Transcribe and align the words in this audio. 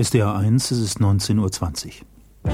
SDA 0.00 0.36
1, 0.36 0.70
es 0.70 0.80
ist 0.80 0.98
19.20 1.00 1.86
Uhr. 1.88 2.52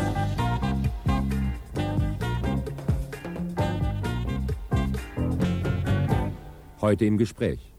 Heute 6.80 7.04
im 7.04 7.18
Gespräch. 7.18 7.74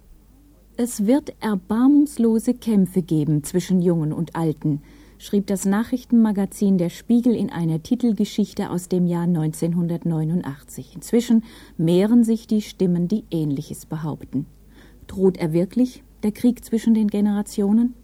Es 0.77 1.07
wird 1.07 1.33
erbarmungslose 1.39 2.53
Kämpfe 2.53 3.01
geben 3.01 3.43
zwischen 3.43 3.81
Jungen 3.81 4.13
und 4.13 4.35
Alten, 4.35 4.83
schrieb 5.17 5.47
das 5.47 5.65
Nachrichtenmagazin 5.65 6.77
Der 6.77 6.89
Spiegel 6.89 7.33
in 7.33 7.49
einer 7.49 7.81
Titelgeschichte 7.81 8.69
aus 8.69 8.87
dem 8.87 9.07
Jahr 9.07 9.23
1989. 9.23 10.93
Inzwischen 10.93 11.43
mehren 11.75 12.23
sich 12.23 12.45
die 12.45 12.61
Stimmen, 12.61 13.07
die 13.07 13.23
Ähnliches 13.31 13.87
behaupten. 13.87 14.45
Droht 15.07 15.37
er 15.37 15.53
wirklich, 15.53 16.03
der 16.21 16.33
Krieg 16.33 16.63
zwischen 16.63 16.93
den 16.93 17.07
Generationen? 17.07 17.95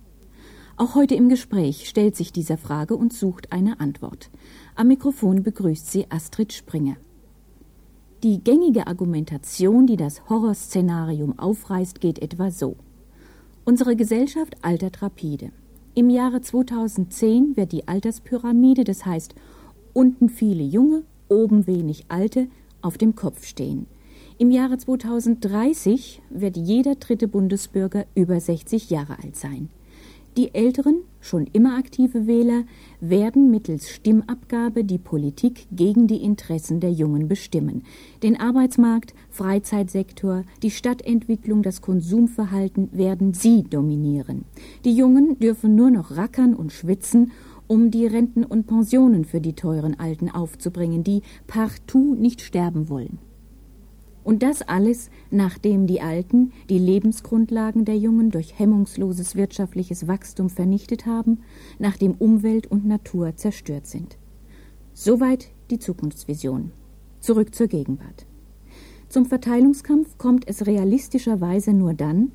Auch 0.77 0.95
heute 0.95 1.15
im 1.15 1.29
Gespräch 1.29 1.87
stellt 1.87 2.15
sich 2.15 2.31
dieser 2.31 2.57
Frage 2.57 2.95
und 2.95 3.13
sucht 3.13 3.51
eine 3.51 3.79
Antwort. 3.79 4.29
Am 4.75 4.87
Mikrofon 4.87 5.43
begrüßt 5.43 5.91
sie 5.91 6.05
Astrid 6.09 6.53
Springer. 6.53 6.95
Die 8.23 8.43
gängige 8.43 8.87
Argumentation, 8.87 9.87
die 9.87 9.97
das 9.97 10.29
Horrorszenarium 10.29 11.37
aufreißt, 11.37 11.99
geht 11.99 12.19
etwa 12.19 12.51
so. 12.51 12.75
Unsere 13.65 13.95
Gesellschaft 13.95 14.55
altert 14.61 15.01
rapide. 15.01 15.51
Im 15.93 16.09
Jahre 16.09 16.41
2010 16.41 17.57
wird 17.57 17.71
die 17.71 17.87
Alterspyramide, 17.87 18.83
das 18.83 19.05
heißt 19.05 19.35
unten 19.93 20.29
viele 20.29 20.63
Junge, 20.63 21.03
oben 21.27 21.67
wenig 21.67 22.05
Alte, 22.07 22.47
auf 22.81 22.97
dem 22.97 23.15
Kopf 23.15 23.45
stehen. 23.45 23.87
Im 24.37 24.51
Jahre 24.51 24.77
2030 24.77 26.21
wird 26.29 26.57
jeder 26.57 26.95
dritte 26.95 27.27
Bundesbürger 27.27 28.05
über 28.15 28.39
60 28.39 28.89
Jahre 28.89 29.17
alt 29.21 29.35
sein. 29.35 29.69
Die 30.37 30.55
älteren, 30.55 31.01
schon 31.19 31.45
immer 31.51 31.75
aktive 31.77 32.25
Wähler 32.25 32.63
werden 33.01 33.51
mittels 33.51 33.89
Stimmabgabe 33.89 34.85
die 34.85 34.97
Politik 34.97 35.67
gegen 35.73 36.07
die 36.07 36.23
Interessen 36.23 36.79
der 36.79 36.93
Jungen 36.93 37.27
bestimmen. 37.27 37.83
Den 38.23 38.39
Arbeitsmarkt, 38.39 39.13
Freizeitsektor, 39.29 40.45
die 40.63 40.71
Stadtentwicklung, 40.71 41.63
das 41.63 41.81
Konsumverhalten 41.81 42.89
werden 42.93 43.33
sie 43.33 43.63
dominieren. 43.63 44.45
Die 44.85 44.95
Jungen 44.95 45.37
dürfen 45.39 45.75
nur 45.75 45.91
noch 45.91 46.15
rackern 46.15 46.53
und 46.53 46.71
schwitzen, 46.71 47.33
um 47.67 47.91
die 47.91 48.05
Renten 48.05 48.45
und 48.45 48.67
Pensionen 48.67 49.25
für 49.25 49.41
die 49.41 49.53
teuren 49.53 49.99
Alten 49.99 50.29
aufzubringen, 50.29 51.03
die 51.03 51.23
partout 51.45 52.15
nicht 52.15 52.39
sterben 52.39 52.87
wollen. 52.87 53.19
Und 54.23 54.43
das 54.43 54.61
alles, 54.61 55.09
nachdem 55.31 55.87
die 55.87 56.01
Alten 56.01 56.51
die 56.69 56.77
Lebensgrundlagen 56.77 57.85
der 57.85 57.97
Jungen 57.97 58.29
durch 58.29 58.59
hemmungsloses 58.59 59.35
wirtschaftliches 59.35 60.07
Wachstum 60.07 60.49
vernichtet 60.49 61.05
haben, 61.05 61.39
nachdem 61.79 62.13
Umwelt 62.13 62.67
und 62.67 62.85
Natur 62.85 63.35
zerstört 63.35 63.87
sind. 63.87 64.17
Soweit 64.93 65.49
die 65.71 65.79
Zukunftsvision. 65.79 66.71
Zurück 67.19 67.55
zur 67.55 67.67
Gegenwart. 67.67 68.25
Zum 69.09 69.25
Verteilungskampf 69.25 70.17
kommt 70.17 70.47
es 70.47 70.67
realistischerweise 70.67 71.73
nur 71.73 71.93
dann, 71.93 72.31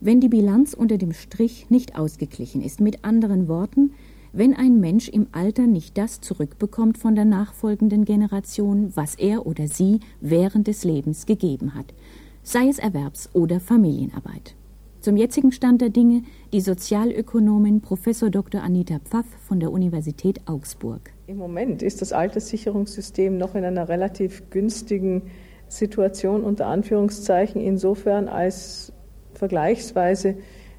wenn 0.00 0.20
die 0.20 0.28
Bilanz 0.28 0.74
unter 0.74 0.98
dem 0.98 1.12
Strich 1.12 1.70
nicht 1.70 1.96
ausgeglichen 1.96 2.62
ist. 2.62 2.80
Mit 2.80 3.04
anderen 3.04 3.48
Worten, 3.48 3.92
wenn 4.32 4.54
ein 4.54 4.80
Mensch 4.80 5.08
im 5.08 5.26
Alter 5.32 5.66
nicht 5.66 5.98
das 5.98 6.20
zurückbekommt 6.20 6.98
von 6.98 7.14
der 7.14 7.24
nachfolgenden 7.24 8.04
Generation, 8.04 8.92
was 8.94 9.14
er 9.14 9.46
oder 9.46 9.68
sie 9.68 10.00
während 10.20 10.66
des 10.66 10.84
Lebens 10.84 11.26
gegeben 11.26 11.74
hat, 11.74 11.94
sei 12.42 12.68
es 12.68 12.78
Erwerbs- 12.78 13.30
oder 13.32 13.60
Familienarbeit. 13.60 14.54
Zum 15.00 15.16
jetzigen 15.16 15.52
Stand 15.52 15.80
der 15.80 15.90
Dinge 15.90 16.22
die 16.52 16.60
Sozialökonomin 16.60 17.80
Prof. 17.80 18.00
Dr. 18.30 18.62
Anita 18.62 18.98
Pfaff 18.98 19.26
von 19.46 19.60
der 19.60 19.70
Universität 19.70 20.40
Augsburg. 20.46 21.12
Im 21.28 21.36
Moment 21.36 21.82
ist 21.82 22.02
das 22.02 22.12
Alterssicherungssystem 22.12 23.38
noch 23.38 23.54
in 23.54 23.64
einer 23.64 23.88
relativ 23.88 24.50
günstigen 24.50 25.22
Situation 25.68 26.42
unter 26.42 26.66
Anführungszeichen 26.66 27.60
insofern 27.60 28.28
als 28.28 28.92
vergleichsweise 29.34 30.34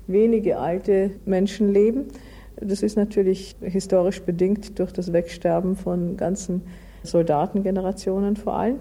wenige 0.07 0.57
alte 0.57 1.11
Menschen 1.25 1.71
leben. 1.71 2.07
Das 2.61 2.83
ist 2.83 2.97
natürlich 2.97 3.55
historisch 3.61 4.21
bedingt 4.21 4.79
durch 4.79 4.91
das 4.91 5.13
Wegsterben 5.13 5.75
von 5.75 6.17
ganzen 6.17 6.63
Soldatengenerationen 7.03 8.35
vor 8.35 8.55
allem. 8.55 8.79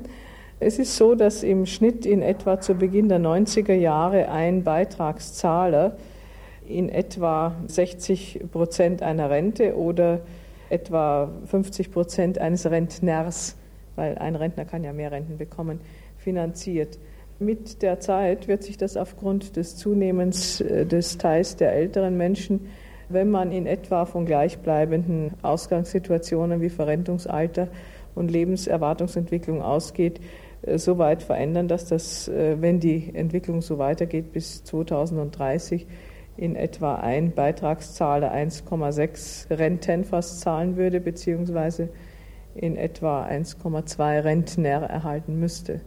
Es 0.61 0.81
ist 0.81 0.97
so, 0.97 1.15
dass 1.15 1.45
im 1.45 1.67
Schnitt 1.67 2.05
in 2.05 2.21
etwa 2.21 2.61
zu 2.61 2.75
Beginn 2.75 3.09
der 3.09 3.21
90er 3.21 3.75
Jahre 3.75 4.29
ein 4.31 4.65
Beitragszahler 4.65 5.97
in 6.67 6.89
etwa 6.89 7.55
60 7.69 8.41
Prozent 8.51 9.03
einer 9.03 9.31
Rente 9.31 9.77
oder 9.77 10.21
etwa 10.69 11.31
50 11.47 11.93
Prozent 11.93 12.39
eines 12.39 12.67
Rentners, 12.67 13.57
weil 13.95 14.19
ein 14.19 14.35
Rentner 14.35 14.65
kann 14.65 14.83
ja 14.83 14.93
mehr 14.93 15.13
Renten 15.13 15.39
bekommen, 15.39 15.81
finanziert. 16.19 16.99
Mit 17.39 17.83
der 17.83 18.01
Zeit 18.01 18.49
wird 18.49 18.65
sich 18.65 18.77
das 18.77 18.97
aufgrund 18.97 19.55
des 19.55 19.77
Zunehmens 19.77 20.61
äh, 20.61 20.85
des 20.85 21.19
Teils 21.19 21.55
der 21.55 21.73
älteren 21.73 22.17
Menschen 22.17 22.69
wenn 23.09 23.31
man 23.31 23.53
in 23.53 23.67
etwa 23.67 24.05
von 24.05 24.27
gleichbleibenden 24.27 25.33
Ausgangssituationen 25.43 26.61
wie 26.61 26.69
Verrentungsalter 26.69 27.69
und 28.15 28.31
Lebenserwartungsentwicklung 28.31 29.63
ausgeht, 29.63 30.21
äh, 30.63 30.79
so 30.79 30.99
weit 30.99 31.23
verändern, 31.23 31.69
dass 31.69 31.87
das, 31.87 32.29
äh, 32.29 32.61
wenn 32.61 32.81
die 32.81 33.15
Entwicklung 33.15 33.63
so 33.63 33.79
weitergeht, 33.79 34.33
bis 34.33 34.65
2030 34.65 35.87
in 36.37 36.55
etwa 36.55 36.97
ein 36.97 37.33
Beitragszahler 37.33 38.33
1,6 38.33 39.51
Renten 39.51 40.05
fast 40.05 40.41
zahlen 40.41 40.77
würde, 40.77 41.01
beziehungsweise 41.01 41.89
in 42.55 42.77
etwa 42.77 43.25
1,2 43.25 44.21
Rentner 44.21 44.83
erhalten 44.83 45.39
müsste. 45.41 45.81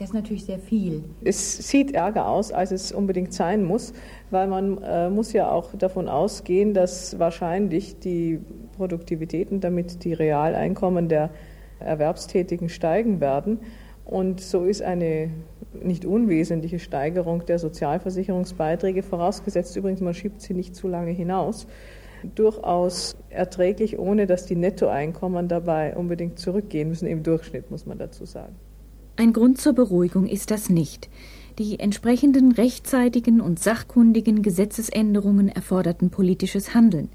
Das 0.00 0.08
ist 0.08 0.14
natürlich 0.14 0.46
sehr 0.46 0.58
viel. 0.58 1.04
Es 1.22 1.58
sieht 1.58 1.92
ärger 1.92 2.26
aus, 2.26 2.52
als 2.52 2.70
es 2.70 2.90
unbedingt 2.90 3.34
sein 3.34 3.62
muss, 3.62 3.92
weil 4.30 4.46
man 4.46 4.82
äh, 4.82 5.10
muss 5.10 5.34
ja 5.34 5.50
auch 5.52 5.74
davon 5.74 6.08
ausgehen, 6.08 6.72
dass 6.72 7.18
wahrscheinlich 7.18 7.98
die 7.98 8.40
Produktivität 8.78 9.52
und 9.52 9.62
damit 9.62 10.02
die 10.04 10.14
Realeinkommen 10.14 11.10
der 11.10 11.28
Erwerbstätigen 11.80 12.70
steigen 12.70 13.20
werden. 13.20 13.58
Und 14.06 14.40
so 14.40 14.64
ist 14.64 14.80
eine 14.80 15.32
nicht 15.74 16.06
unwesentliche 16.06 16.78
Steigerung 16.78 17.44
der 17.44 17.58
Sozialversicherungsbeiträge, 17.58 19.02
vorausgesetzt 19.02 19.76
übrigens, 19.76 20.00
man 20.00 20.14
schiebt 20.14 20.40
sie 20.40 20.54
nicht 20.54 20.74
zu 20.74 20.88
lange 20.88 21.10
hinaus, 21.10 21.66
durchaus 22.34 23.18
erträglich, 23.28 23.98
ohne 23.98 24.26
dass 24.26 24.46
die 24.46 24.56
Nettoeinkommen 24.56 25.46
dabei 25.46 25.94
unbedingt 25.94 26.38
zurückgehen 26.38 26.88
müssen, 26.88 27.06
im 27.06 27.22
Durchschnitt 27.22 27.70
muss 27.70 27.84
man 27.84 27.98
dazu 27.98 28.24
sagen. 28.24 28.56
Ein 29.20 29.34
Grund 29.34 29.60
zur 29.60 29.74
Beruhigung 29.74 30.24
ist 30.24 30.50
das 30.50 30.70
nicht. 30.70 31.10
Die 31.58 31.78
entsprechenden 31.78 32.52
rechtzeitigen 32.52 33.42
und 33.42 33.58
sachkundigen 33.58 34.40
Gesetzesänderungen 34.40 35.50
erforderten 35.50 36.08
politisches 36.08 36.72
Handeln. 36.72 37.10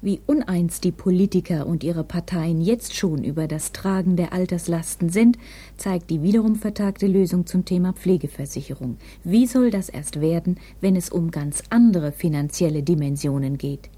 Wie 0.00 0.22
uneins 0.26 0.80
die 0.80 0.92
Politiker 0.92 1.66
und 1.66 1.84
ihre 1.84 2.04
Parteien 2.04 2.62
jetzt 2.62 2.96
schon 2.96 3.22
über 3.22 3.48
das 3.48 3.72
Tragen 3.72 4.16
der 4.16 4.32
Alterslasten 4.32 5.10
sind, 5.10 5.36
zeigt 5.76 6.08
die 6.08 6.22
wiederum 6.22 6.56
vertagte 6.56 7.06
Lösung 7.06 7.44
zum 7.44 7.66
Thema 7.66 7.92
Pflegeversicherung. 7.92 8.96
Wie 9.22 9.46
soll 9.46 9.70
das 9.70 9.90
erst 9.90 10.22
werden, 10.22 10.56
wenn 10.80 10.96
es 10.96 11.10
um 11.10 11.30
ganz 11.30 11.64
andere 11.68 12.12
finanzielle 12.12 12.82
Dimensionen 12.82 13.58
geht? 13.58 13.90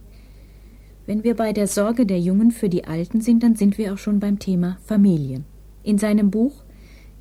Wenn 1.07 1.23
wir 1.23 1.37
bei 1.37 1.53
der 1.53 1.69
Sorge 1.69 2.05
der 2.05 2.19
Jungen 2.19 2.51
für 2.51 2.69
die 2.69 2.83
Alten 2.83 3.21
sind, 3.21 3.45
dann 3.45 3.55
sind 3.55 3.79
wir 3.79 3.93
auch 3.93 3.99
schon 3.99 4.19
beim 4.19 4.41
Thema 4.41 4.77
Familie. 4.85 5.45
In 5.85 5.99
seinem 5.99 6.33
Buch 6.33 6.64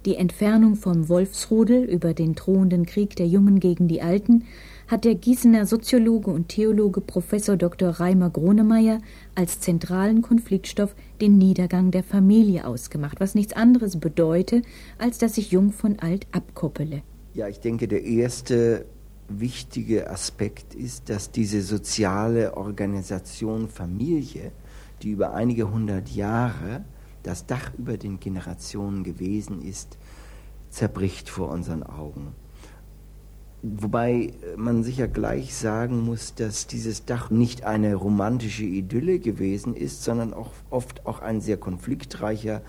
die 0.06 0.16
Entfernung 0.16 0.75
vom 0.75 1.09
Wolfsrudel 1.09 1.84
über 1.84 2.14
den 2.14 2.36
drohenden 2.36 2.86
Krieg 2.86 3.16
der 3.16 3.28
Jungen 3.28 3.59
gegen 3.59 3.88
die 3.88 4.02
Alten 4.02 4.44
hat 4.88 5.06
der 5.06 5.16
Gießener 5.16 5.66
Soziologe 5.66 6.30
und 6.30 6.50
Theologe 6.50 7.02
Professor 7.02 7.56
Dr. 7.56 7.90
Reimer 7.90 8.30
Gronemeyer 8.30 9.00
als 9.34 9.59
zentralen 9.59 10.22
Konfliktstoff 10.22 10.96
den 11.22 11.38
Niedergang 11.38 11.91
der 11.91 12.03
Familie 12.03 12.67
ausgemacht, 12.67 13.20
was 13.20 13.34
nichts 13.34 13.53
anderes 13.53 14.00
bedeute, 14.00 14.61
als 14.97 15.17
dass 15.17 15.35
sich 15.35 15.52
Jung 15.52 15.72
von 15.72 16.00
Alt 16.00 16.28
abkoppele. 16.32 17.02
Ja, 17.34 17.47
ich 17.47 17.59
denke, 17.59 17.88
der 17.88 18.03
erste 18.03 18.85
wichtige 19.29 20.09
Aspekt 20.09 20.76
ist, 20.76 21.09
dass 21.09 21.32
diese 21.32 21.61
soziale 21.61 22.58
Organisation 22.58 23.70
Familie, 23.70 24.52
die 25.02 25.11
über 25.11 25.34
einige 25.34 25.72
hundert 25.72 26.09
Jahre 26.09 26.84
das 27.23 27.46
Dach 27.46 27.72
über 27.78 27.97
den 27.97 28.20
Generationen 28.20 29.03
gewesen 29.03 29.61
ist, 29.61 29.97
zerbricht 30.70 31.29
vor 31.29 31.49
unseren 31.49 31.84
Augen. 31.84 32.34
Wobei 33.66 34.34
man 34.58 34.84
sicher 34.84 35.08
gleich 35.08 35.55
sagen 35.55 36.02
muss, 36.02 36.35
dass 36.35 36.67
dieses 36.67 37.05
Dach 37.05 37.29
nicht 37.29 37.64
eine 37.64 37.96
romantische 37.96 38.66
Idylle 38.66 39.20
gewesen 39.20 39.73
ist, 39.73 40.03
sondern 40.03 40.34
auch 40.34 40.52
oft 40.70 41.05
auch 41.05 41.22
ein 41.22 41.40
sehr 41.40 41.55
konfliktreicher 41.55 42.61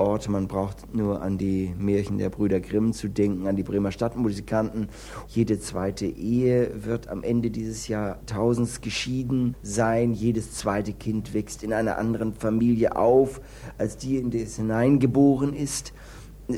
Orte. 0.00 0.30
Man 0.30 0.48
braucht 0.48 0.94
nur 0.94 1.22
an 1.22 1.38
die 1.38 1.74
Märchen 1.78 2.18
der 2.18 2.30
Brüder 2.30 2.60
Grimm 2.60 2.92
zu 2.92 3.08
denken, 3.08 3.46
an 3.46 3.56
die 3.56 3.62
Bremer 3.62 3.92
Stadtmusikanten. 3.92 4.88
Jede 5.28 5.60
zweite 5.60 6.06
Ehe 6.06 6.84
wird 6.84 7.08
am 7.08 7.22
Ende 7.22 7.50
dieses 7.50 7.86
Jahrtausends 7.86 8.80
geschieden 8.80 9.54
sein. 9.62 10.12
Jedes 10.12 10.54
zweite 10.54 10.92
Kind 10.92 11.34
wächst 11.34 11.62
in 11.62 11.72
einer 11.72 11.98
anderen 11.98 12.32
Familie 12.32 12.96
auf, 12.96 13.40
als 13.78 13.96
die, 13.98 14.16
in 14.16 14.30
die 14.30 14.42
es 14.42 14.56
hineingeboren 14.56 15.54
ist. 15.54 15.92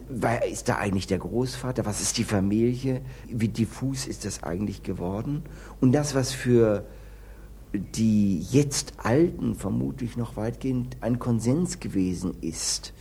Wer 0.09 0.47
ist 0.49 0.69
da 0.69 0.77
eigentlich 0.77 1.07
der 1.07 1.19
Großvater? 1.19 1.85
Was 1.85 2.01
ist 2.01 2.17
die 2.17 2.25
Familie? 2.25 3.03
Wie 3.29 3.49
diffus 3.49 4.07
ist 4.07 4.25
das 4.25 4.43
eigentlich 4.43 4.83
geworden? 4.83 5.43
Und 5.81 5.93
das, 5.93 6.15
was 6.15 6.33
für 6.33 6.87
die 7.75 8.39
jetzt 8.39 8.95
Alten 8.99 9.55
vermutlich 9.55 10.17
noch 10.17 10.37
weitgehend 10.37 10.97
ein 11.01 11.19
Konsens 11.19 11.81
gewesen 11.81 12.35
ist, 12.41 12.93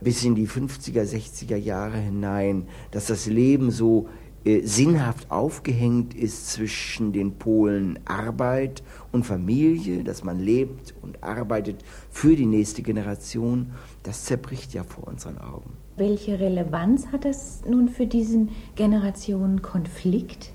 bis 0.00 0.24
in 0.24 0.34
die 0.34 0.48
50er, 0.48 1.02
60er 1.02 1.56
Jahre 1.56 1.98
hinein, 1.98 2.68
dass 2.90 3.06
das 3.06 3.26
Leben 3.26 3.70
so 3.70 4.08
äh, 4.46 4.62
sinnhaft 4.64 5.28
aufgehängt 5.30 6.14
ist 6.14 6.52
zwischen 6.52 7.12
den 7.12 7.32
Polen 7.32 7.98
Arbeit 8.04 8.84
und 9.10 9.26
Familie, 9.26 10.04
dass 10.04 10.22
man 10.22 10.38
lebt 10.38 10.94
und 11.02 11.20
arbeitet 11.24 11.84
für 12.10 12.36
die 12.36 12.46
nächste 12.46 12.82
Generation, 12.82 13.72
das 14.04 14.24
zerbricht 14.24 14.72
ja 14.72 14.84
vor 14.84 15.08
unseren 15.08 15.38
Augen. 15.38 15.72
Welche 15.96 16.38
Relevanz 16.38 17.08
hat 17.08 17.24
das 17.24 17.62
nun 17.68 17.88
für 17.88 18.06
diesen 18.06 18.50
Generationenkonflikt? 18.76 20.52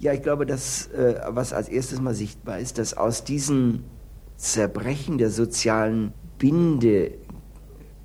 Ja, 0.00 0.12
ich 0.12 0.22
glaube, 0.22 0.44
dass 0.44 0.88
äh, 0.88 1.20
was 1.28 1.52
als 1.52 1.68
erstes 1.68 2.00
mal 2.00 2.14
sichtbar 2.14 2.58
ist, 2.58 2.78
dass 2.78 2.94
aus 2.94 3.22
diesem 3.22 3.84
Zerbrechen 4.36 5.18
der 5.18 5.30
sozialen 5.30 6.12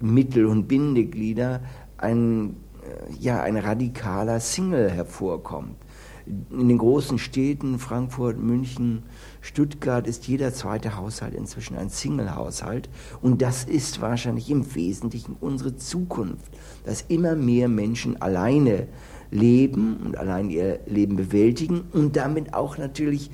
Bindemittel 0.03 0.45
und 0.45 0.67
Bindeglieder 0.67 1.61
ein, 1.97 2.57
äh, 2.83 3.13
ja, 3.19 3.41
ein 3.41 3.55
radikaler 3.55 4.41
Single 4.41 4.91
hervorkommt. 4.91 5.77
In 6.25 6.67
den 6.67 6.77
großen 6.77 7.17
Städten, 7.19 7.79
Frankfurt, 7.79 8.37
München, 8.37 9.03
Stuttgart, 9.41 10.05
ist 10.07 10.27
jeder 10.27 10.53
zweite 10.53 10.97
Haushalt 10.97 11.33
inzwischen 11.33 11.77
ein 11.77 11.89
Single-Haushalt. 11.89 12.89
Und 13.21 13.41
das 13.41 13.63
ist 13.63 14.01
wahrscheinlich 14.01 14.49
im 14.49 14.75
Wesentlichen 14.75 15.35
unsere 15.39 15.75
Zukunft, 15.75 16.51
dass 16.85 17.05
immer 17.07 17.35
mehr 17.35 17.67
Menschen 17.69 18.21
alleine 18.21 18.87
leben 19.31 19.97
und 20.05 20.17
allein 20.17 20.49
ihr 20.49 20.79
Leben 20.85 21.15
bewältigen 21.15 21.81
und 21.91 22.15
damit 22.15 22.53
auch 22.53 22.77
natürlich 22.77 23.31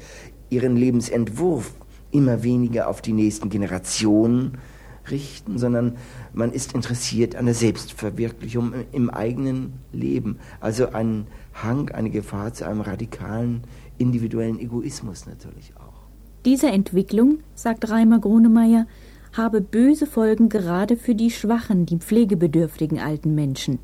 ihren 0.49 0.75
Lebensentwurf 0.75 1.73
immer 2.11 2.43
weniger 2.43 2.89
auf 2.89 3.01
die 3.01 3.13
nächsten 3.13 3.49
Generationen 3.49 4.57
richten, 5.11 5.57
sondern 5.57 5.97
man 6.33 6.51
ist 6.51 6.73
interessiert 6.73 7.35
an 7.35 7.45
der 7.45 7.55
Selbstverwirklichung 7.55 8.73
im 8.91 9.09
eigenen 9.09 9.73
Leben. 9.91 10.37
Also 10.59 10.89
ein 10.89 11.27
Hang, 11.53 11.89
eine 11.89 12.09
Gefahr 12.09 12.53
zu 12.53 12.65
einem 12.65 12.81
radikalen 12.81 13.63
individuellen 13.97 14.59
Egoismus 14.59 15.25
natürlich 15.25 15.73
auch. 15.77 15.89
Diese 16.45 16.67
Entwicklung, 16.67 17.39
sagt 17.53 17.89
Reimer 17.89 18.19
Grunemeyer, 18.19 18.87
habe 19.33 19.61
böse 19.61 20.07
Folgen 20.07 20.49
gerade 20.49 20.95
für 20.95 21.15
die 21.15 21.31
schwachen, 21.31 21.85
die 21.85 21.97
pflegebedürftigen 21.97 22.99
alten 22.99 23.35
Menschen. 23.35 23.79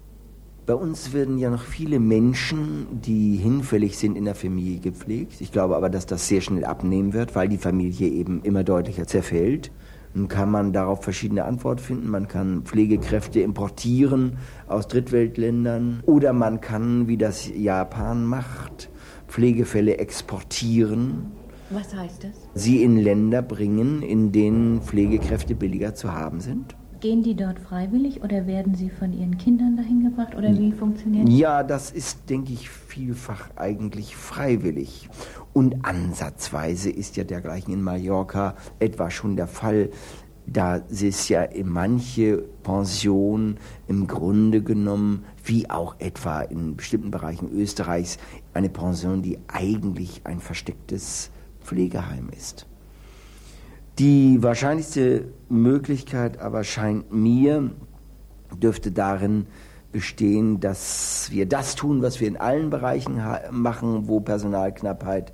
Bei 0.65 0.73
uns 0.73 1.13
werden 1.13 1.37
ja 1.37 1.51
noch 1.51 1.61
viele 1.61 1.99
Menschen, 1.99 2.87
die 2.91 3.35
hinfällig 3.35 3.97
sind, 3.97 4.17
in 4.17 4.25
der 4.25 4.33
Familie 4.33 4.79
gepflegt. 4.79 5.39
Ich 5.39 5.51
glaube 5.51 5.75
aber, 5.75 5.91
dass 5.91 6.07
das 6.07 6.27
sehr 6.27 6.41
schnell 6.41 6.65
abnehmen 6.65 7.13
wird, 7.13 7.35
weil 7.35 7.47
die 7.47 7.59
Familie 7.59 8.07
eben 8.07 8.41
immer 8.41 8.63
deutlicher 8.63 9.05
zerfällt. 9.05 9.69
Nun 10.15 10.29
kann 10.29 10.49
man 10.49 10.71
darauf 10.71 11.03
verschiedene 11.03 11.43
Antworten 11.43 11.81
finden. 11.81 12.09
Man 12.09 12.29
kann 12.29 12.61
Pflegekräfte 12.63 13.41
importieren 13.41 14.37
aus 14.65 14.87
Drittweltländern 14.87 16.01
oder 16.05 16.31
man 16.31 16.61
kann, 16.61 17.09
wie 17.09 17.17
das 17.17 17.49
Japan 17.53 18.23
macht, 18.23 18.89
Pflegefälle 19.27 19.97
exportieren. 19.97 21.33
Was 21.69 21.93
heißt 21.93 22.23
das? 22.23 22.31
Sie 22.53 22.81
in 22.81 22.95
Länder 22.95 23.41
bringen, 23.41 24.01
in 24.01 24.31
denen 24.31 24.81
Pflegekräfte 24.81 25.53
billiger 25.53 25.95
zu 25.95 26.13
haben 26.13 26.39
sind. 26.39 26.77
Gehen 27.01 27.21
die 27.21 27.35
dort 27.35 27.59
freiwillig 27.59 28.23
oder 28.23 28.47
werden 28.47 28.73
sie 28.73 28.89
von 28.89 29.11
ihren 29.11 29.37
Kindern 29.37 29.75
dahin 29.75 30.01
gebracht 30.05 30.33
oder 30.33 30.57
wie 30.57 30.71
funktioniert 30.71 31.27
das? 31.27 31.37
Ja, 31.37 31.61
das 31.61 31.91
ist, 31.91 32.29
denke 32.29 32.53
ich, 32.53 32.69
vielfach 32.69 33.49
eigentlich 33.57 34.15
freiwillig. 34.15 35.09
Und 35.55 35.85
ansatzweise 35.85 36.89
ist 36.89 37.15
ja 37.15 37.23
dergleichen 37.23 37.73
in 37.73 37.81
Mallorca 37.81 38.55
etwa 38.79 39.09
schon 39.09 39.37
der 39.37 39.47
Fall. 39.47 39.89
Da 40.45 40.75
ist 40.75 41.29
ja 41.29 41.43
in 41.43 41.69
manche 41.69 42.43
Pensionen 42.61 43.57
im 43.87 44.05
Grunde 44.05 44.61
genommen, 44.61 45.23
wie 45.45 45.69
auch 45.69 45.95
etwa 45.99 46.41
in 46.41 46.75
bestimmten 46.75 47.09
Bereichen 47.09 47.49
Österreichs, 47.53 48.17
eine 48.53 48.67
Pension, 48.67 49.21
die 49.21 49.39
eigentlich 49.47 50.19
ein 50.25 50.41
verstecktes 50.41 51.31
Pflegeheim 51.63 52.29
ist. 52.35 52.67
Die 53.97 54.43
wahrscheinlichste 54.43 55.29
Möglichkeit 55.47 56.37
aber 56.37 56.65
scheint 56.65 57.13
mir, 57.13 57.71
dürfte 58.61 58.91
darin 58.91 59.47
bestehen, 59.93 60.59
dass 60.59 61.29
wir 61.31 61.45
das 61.45 61.75
tun, 61.75 62.01
was 62.01 62.19
wir 62.19 62.27
in 62.27 62.35
allen 62.35 62.69
Bereichen 62.69 63.21
machen, 63.51 64.09
wo 64.09 64.19
Personalknappheit 64.19 65.31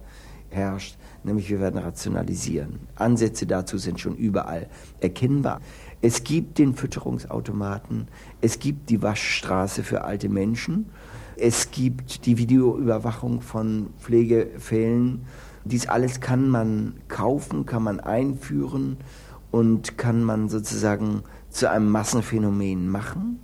herrscht, 0.51 0.97
nämlich 1.23 1.49
wir 1.49 1.59
werden 1.59 1.79
rationalisieren. 1.79 2.79
Ansätze 2.95 3.45
dazu 3.45 3.77
sind 3.77 3.99
schon 3.99 4.15
überall 4.15 4.67
erkennbar. 4.99 5.61
Es 6.01 6.23
gibt 6.23 6.57
den 6.57 6.75
Fütterungsautomaten, 6.75 8.07
es 8.41 8.59
gibt 8.59 8.89
die 8.89 9.01
Waschstraße 9.01 9.83
für 9.83 10.03
alte 10.03 10.29
Menschen, 10.29 10.89
es 11.37 11.71
gibt 11.71 12.25
die 12.25 12.37
Videoüberwachung 12.37 13.41
von 13.41 13.87
Pflegefällen 13.99 15.25
dies 15.63 15.87
alles 15.87 16.19
kann 16.19 16.49
man 16.49 16.95
kaufen, 17.07 17.65
kann 17.65 17.83
man 17.83 17.99
einführen 17.99 18.97
und 19.51 19.97
kann 19.97 20.23
man 20.23 20.49
sozusagen 20.49 21.23
zu 21.49 21.69
einem 21.69 21.89
Massenphänomen 21.89 22.89
machen. 22.89 23.39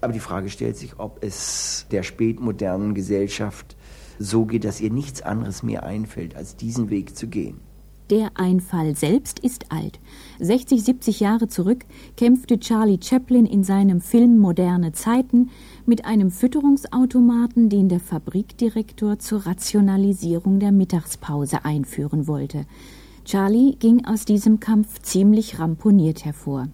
Aber 0.00 0.12
die 0.12 0.20
Frage 0.20 0.50
stellt 0.50 0.76
sich, 0.76 0.98
ob 0.98 1.24
es 1.24 1.86
der 1.90 2.02
spätmodernen 2.02 2.94
Gesellschaft 2.94 3.75
so 4.18 4.44
geht, 4.44 4.64
dass 4.64 4.80
ihr 4.80 4.90
nichts 4.90 5.22
anderes 5.22 5.62
mehr 5.62 5.84
einfällt, 5.84 6.36
als 6.36 6.56
diesen 6.56 6.90
Weg 6.90 7.16
zu 7.16 7.28
gehen. 7.28 7.60
Der 8.08 8.30
Einfall 8.34 8.94
selbst 8.94 9.40
ist 9.40 9.72
alt. 9.72 9.98
60, 10.38 10.84
70 10.84 11.18
Jahre 11.18 11.48
zurück 11.48 11.84
kämpfte 12.16 12.60
Charlie 12.60 13.00
Chaplin 13.02 13.46
in 13.46 13.64
seinem 13.64 14.00
Film 14.00 14.38
Moderne 14.38 14.92
Zeiten 14.92 15.50
mit 15.86 16.04
einem 16.04 16.30
Fütterungsautomaten, 16.30 17.68
den 17.68 17.88
der 17.88 17.98
Fabrikdirektor 17.98 19.18
zur 19.18 19.44
Rationalisierung 19.44 20.60
der 20.60 20.70
Mittagspause 20.70 21.64
einführen 21.64 22.28
wollte. 22.28 22.66
Charlie 23.24 23.74
ging 23.74 24.04
aus 24.04 24.24
diesem 24.24 24.60
Kampf 24.60 25.02
ziemlich 25.02 25.58
ramponiert 25.58 26.24
hervor. 26.24 26.68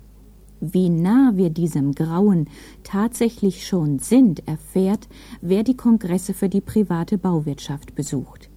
Wie 0.64 0.90
nah 0.90 1.32
wir 1.34 1.50
diesem 1.50 1.92
Grauen 1.92 2.46
tatsächlich 2.84 3.66
schon 3.66 3.98
sind, 3.98 4.46
erfährt, 4.46 5.08
wer 5.40 5.64
die 5.64 5.76
Kongresse 5.76 6.34
für 6.34 6.48
die 6.48 6.60
private 6.60 7.18
Bauwirtschaft 7.18 7.96
besucht. 7.96 8.48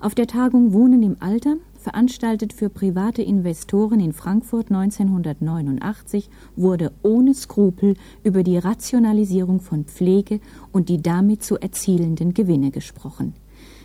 Auf 0.00 0.16
der 0.16 0.26
Tagung 0.26 0.72
Wohnen 0.72 1.04
im 1.04 1.18
Alter 1.20 1.58
veranstaltet 1.78 2.52
für 2.52 2.68
private 2.68 3.22
Investoren 3.22 4.00
in 4.00 4.12
Frankfurt 4.12 4.72
1989, 4.72 6.30
wurde 6.56 6.90
ohne 7.04 7.32
Skrupel 7.32 7.94
über 8.24 8.42
die 8.42 8.58
Rationalisierung 8.58 9.60
von 9.60 9.84
Pflege 9.84 10.40
und 10.72 10.88
die 10.88 11.00
damit 11.00 11.44
zu 11.44 11.58
erzielenden 11.60 12.34
Gewinne 12.34 12.72
gesprochen. 12.72 13.34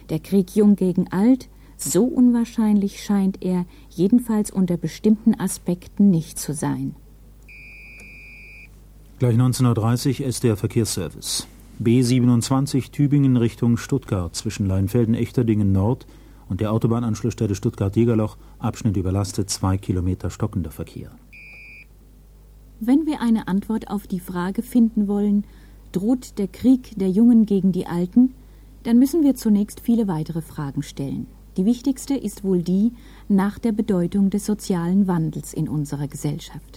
Der 0.10 0.17
Krieg 0.17 0.55
Jung 0.55 0.77
gegen 0.77 1.12
Alt, 1.12 1.48
so 1.77 2.05
unwahrscheinlich 2.05 3.03
scheint 3.03 3.43
er, 3.43 3.67
jedenfalls 3.88 4.50
unter 4.50 4.77
bestimmten 4.77 5.39
Aspekten 5.39 6.10
nicht 6.10 6.39
zu 6.39 6.55
sein. 6.55 6.96
Gleich 9.19 9.33
1930 9.33 10.21
ist 10.21 10.43
der 10.43 10.55
Verkehrsservice. 10.57 11.47
B27 11.83 12.91
Tübingen 12.91 13.36
Richtung 13.36 13.77
Stuttgart 13.77 14.36
zwischen 14.36 14.67
Leinfelden-Echterdingen 14.67 15.71
Nord 15.71 16.05
und 16.50 16.62
der 16.62 16.71
Autobahnanschlussstelle 16.71 17.55
Stuttgart-Jägerloch 17.55 18.38
Abschnitt 18.59 18.95
überlastet, 18.95 19.50
zwei 19.50 19.79
Kilometer 19.79 20.29
stockender 20.29 20.69
Verkehr. 20.69 21.09
Wenn 22.79 23.07
wir 23.07 23.19
eine 23.19 23.47
Antwort 23.47 23.89
auf 23.89 24.05
die 24.05 24.19
Frage 24.19 24.62
finden 24.62 25.07
wollen, 25.07 25.45
droht 25.93 26.38
der 26.38 26.47
Krieg 26.47 26.91
der 26.95 27.09
Jungen 27.09 27.47
gegen 27.47 27.71
die 27.71 27.88
Alten, 27.88 28.36
dann 28.83 29.00
müssen 29.00 29.24
wir 29.24 29.33
zunächst 29.33 29.79
viele 29.79 30.07
weitere 30.07 30.43
Fragen 30.43 30.83
stellen. 30.83 31.25
Die 31.57 31.65
wichtigste 31.65 32.13
ist 32.13 32.43
wohl 32.43 32.62
die 32.62 32.91
nach 33.27 33.57
der 33.57 33.71
Bedeutung 33.71 34.29
des 34.29 34.45
sozialen 34.45 35.07
Wandels 35.07 35.53
in 35.53 35.67
unserer 35.67 36.07
Gesellschaft. 36.07 36.76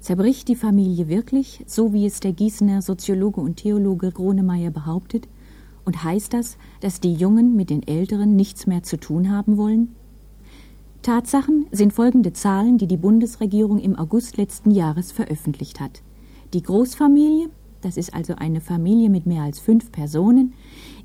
Zerbricht 0.00 0.48
die 0.48 0.56
Familie 0.56 1.08
wirklich, 1.08 1.62
so 1.66 1.92
wie 1.92 2.06
es 2.06 2.20
der 2.20 2.32
Gießener 2.32 2.80
Soziologe 2.80 3.42
und 3.42 3.56
Theologe 3.56 4.10
Gronemeyer 4.10 4.70
behauptet, 4.70 5.28
und 5.84 6.02
heißt 6.02 6.32
das, 6.32 6.56
dass 6.80 7.00
die 7.00 7.12
Jungen 7.12 7.54
mit 7.54 7.68
den 7.68 7.86
Älteren 7.86 8.34
nichts 8.34 8.66
mehr 8.66 8.82
zu 8.82 8.98
tun 8.98 9.30
haben 9.30 9.58
wollen? 9.58 9.94
Tatsachen 11.02 11.66
sind 11.70 11.92
folgende 11.92 12.32
Zahlen, 12.32 12.78
die 12.78 12.86
die 12.86 12.96
Bundesregierung 12.96 13.78
im 13.78 13.98
August 13.98 14.38
letzten 14.38 14.70
Jahres 14.70 15.12
veröffentlicht 15.12 15.80
hat. 15.80 16.02
Die 16.54 16.62
Großfamilie, 16.62 17.50
das 17.82 17.96
ist 17.96 18.14
also 18.14 18.34
eine 18.36 18.60
Familie 18.60 19.10
mit 19.10 19.26
mehr 19.26 19.42
als 19.42 19.60
fünf 19.60 19.92
Personen, 19.92 20.54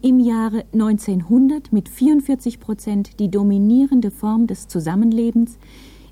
im 0.01 0.19
Jahre 0.19 0.65
1900 0.73 1.73
mit 1.73 1.89
44 1.89 2.59
Prozent 2.59 3.19
die 3.19 3.31
dominierende 3.31 4.11
Form 4.11 4.47
des 4.47 4.67
Zusammenlebens, 4.67 5.57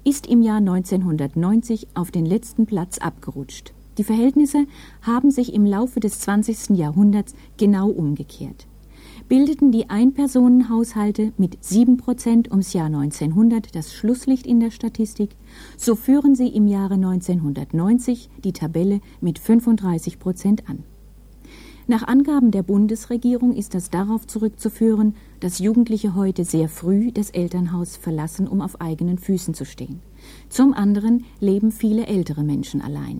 ist 0.03 0.27
im 0.27 0.41
Jahr 0.41 0.57
1990 0.57 1.87
auf 1.93 2.11
den 2.11 2.25
letzten 2.25 2.65
Platz 2.65 2.97
abgerutscht. 2.97 3.73
Die 3.97 4.03
Verhältnisse 4.03 4.65
haben 5.01 5.31
sich 5.31 5.53
im 5.53 5.65
Laufe 5.65 5.99
des 5.99 6.19
20. 6.19 6.77
Jahrhunderts 6.77 7.35
genau 7.57 7.89
umgekehrt. 7.89 8.67
Bildeten 9.29 9.71
die 9.71 9.89
Einpersonenhaushalte 9.89 11.31
mit 11.37 11.63
7 11.63 11.97
Prozent 11.97 12.51
ums 12.51 12.73
Jahr 12.73 12.87
1900 12.87 13.75
das 13.75 13.93
Schlusslicht 13.93 14.45
in 14.45 14.59
der 14.59 14.71
Statistik, 14.71 15.35
so 15.77 15.95
führen 15.95 16.35
sie 16.35 16.47
im 16.47 16.67
Jahre 16.67 16.95
1990 16.95 18.29
die 18.43 18.53
Tabelle 18.53 18.99
mit 19.21 19.39
35 19.39 20.19
Prozent 20.19 20.69
an. 20.69 20.83
Nach 21.85 22.03
Angaben 22.07 22.51
der 22.51 22.63
Bundesregierung 22.63 23.53
ist 23.53 23.73
das 23.73 23.89
darauf 23.89 24.25
zurückzuführen, 24.25 25.15
dass 25.41 25.59
Jugendliche 25.59 26.15
heute 26.15 26.45
sehr 26.45 26.69
früh 26.69 27.11
das 27.11 27.29
Elternhaus 27.29 27.97
verlassen, 27.97 28.47
um 28.47 28.61
auf 28.61 28.79
eigenen 28.79 29.17
Füßen 29.17 29.53
zu 29.53 29.65
stehen. 29.65 29.99
Zum 30.47 30.73
anderen 30.73 31.25
leben 31.41 31.71
viele 31.71 32.07
ältere 32.07 32.43
Menschen 32.43 32.81
allein. 32.81 33.19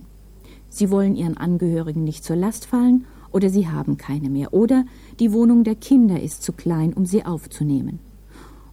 Sie 0.70 0.90
wollen 0.90 1.14
ihren 1.14 1.36
Angehörigen 1.36 2.04
nicht 2.04 2.24
zur 2.24 2.36
Last 2.36 2.64
fallen 2.64 3.04
oder 3.32 3.50
sie 3.50 3.68
haben 3.68 3.98
keine 3.98 4.30
mehr 4.30 4.54
oder 4.54 4.86
die 5.20 5.34
Wohnung 5.34 5.62
der 5.62 5.74
Kinder 5.74 6.22
ist 6.22 6.42
zu 6.42 6.52
klein, 6.52 6.94
um 6.94 7.04
sie 7.04 7.24
aufzunehmen. 7.26 7.98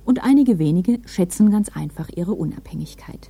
Und 0.05 0.23
einige 0.23 0.57
wenige 0.57 0.99
schätzen 1.05 1.51
ganz 1.51 1.67
einfach 1.67 2.09
ihre 2.15 2.33
Unabhängigkeit. 2.33 3.29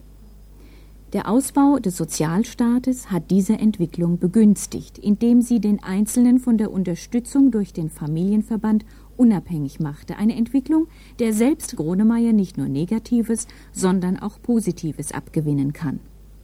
Der 1.14 1.28
Ausbau 1.28 1.78
des 1.78 1.98
Sozialstaates 1.98 3.12
hat 3.12 3.32
diese 3.32 3.60
Entwicklung 3.60 4.18
begünstigt, 4.18 4.98
indem 4.98 5.42
sie 5.42 5.60
den 5.60 5.84
Einzelnen 5.84 6.40
von 6.40 6.58
der 6.58 6.72
Unterstützung 6.72 7.52
durch 7.52 7.74
den 7.74 7.90
Familienverband 7.90 8.86
unabhängig 9.18 9.82
machte. 9.82 10.16
Eine 10.16 10.38
Entwicklung, 10.38 10.88
der 11.20 11.34
selbst 11.34 11.76
Gronemeyer 11.76 12.32
nicht 12.32 12.58
nur 12.58 12.70
Negatives, 12.70 13.48
sondern 13.74 14.20
auch 14.20 14.42
Positives 14.42 15.12
abgewinnen 15.12 15.74
kann. 15.74 16.00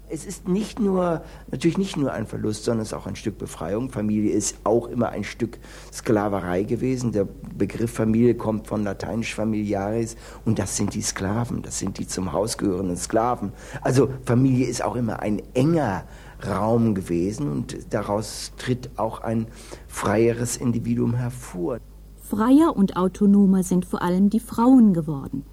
Es 0.10 0.26
ist 0.26 0.48
nicht 0.48 0.80
nur, 0.80 1.22
natürlich 1.52 1.78
nicht 1.78 1.98
nur 1.98 2.14
ein 2.14 2.28
Verlust, 2.28 2.64
sondern 2.64 2.84
es 2.84 2.90
ist 2.90 2.94
auch 2.94 3.08
ein 3.08 3.18
Stück 3.18 3.38
Befreiung. 3.38 3.90
Familie 3.90 4.32
ist 4.32 4.56
auch 4.64 4.88
immer 4.88 5.10
ein 5.10 5.26
Stück 5.26 5.60
Sklaverei 5.92 6.64
gewesen. 6.64 7.12
Der 7.12 7.28
Begriff 7.58 7.92
Familie 7.92 8.36
kommt 8.36 8.68
von 8.68 8.86
lateinisch 8.86 9.36
familiaris 9.36 10.16
und 10.46 10.60
das 10.60 10.78
sind 10.78 10.94
die 10.94 11.02
Sklaven, 11.02 11.62
das 11.62 11.80
sind 11.80 11.98
die 11.98 12.08
zum 12.08 12.32
Haus 12.32 12.58
gehörenden 12.58 12.96
Sklaven. 12.96 13.52
Also 13.82 14.08
Familie 14.26 14.68
ist 14.68 14.82
auch 14.82 14.96
immer 14.96 15.20
ein 15.20 15.42
enger 15.54 16.06
Raum 16.48 16.96
gewesen 16.96 17.52
und 17.52 17.94
daraus 17.94 18.54
tritt 18.58 18.92
auch 18.96 19.20
ein 19.22 19.48
freieres 19.90 20.56
Individuum 20.56 21.16
hervor. 21.16 21.80
Freier 22.16 22.78
und 22.78 22.96
autonomer 22.96 23.64
sind 23.64 23.86
vor 23.86 24.02
allem 24.02 24.30
die 24.30 24.40
Frauen 24.40 24.94
geworden. 24.94 25.44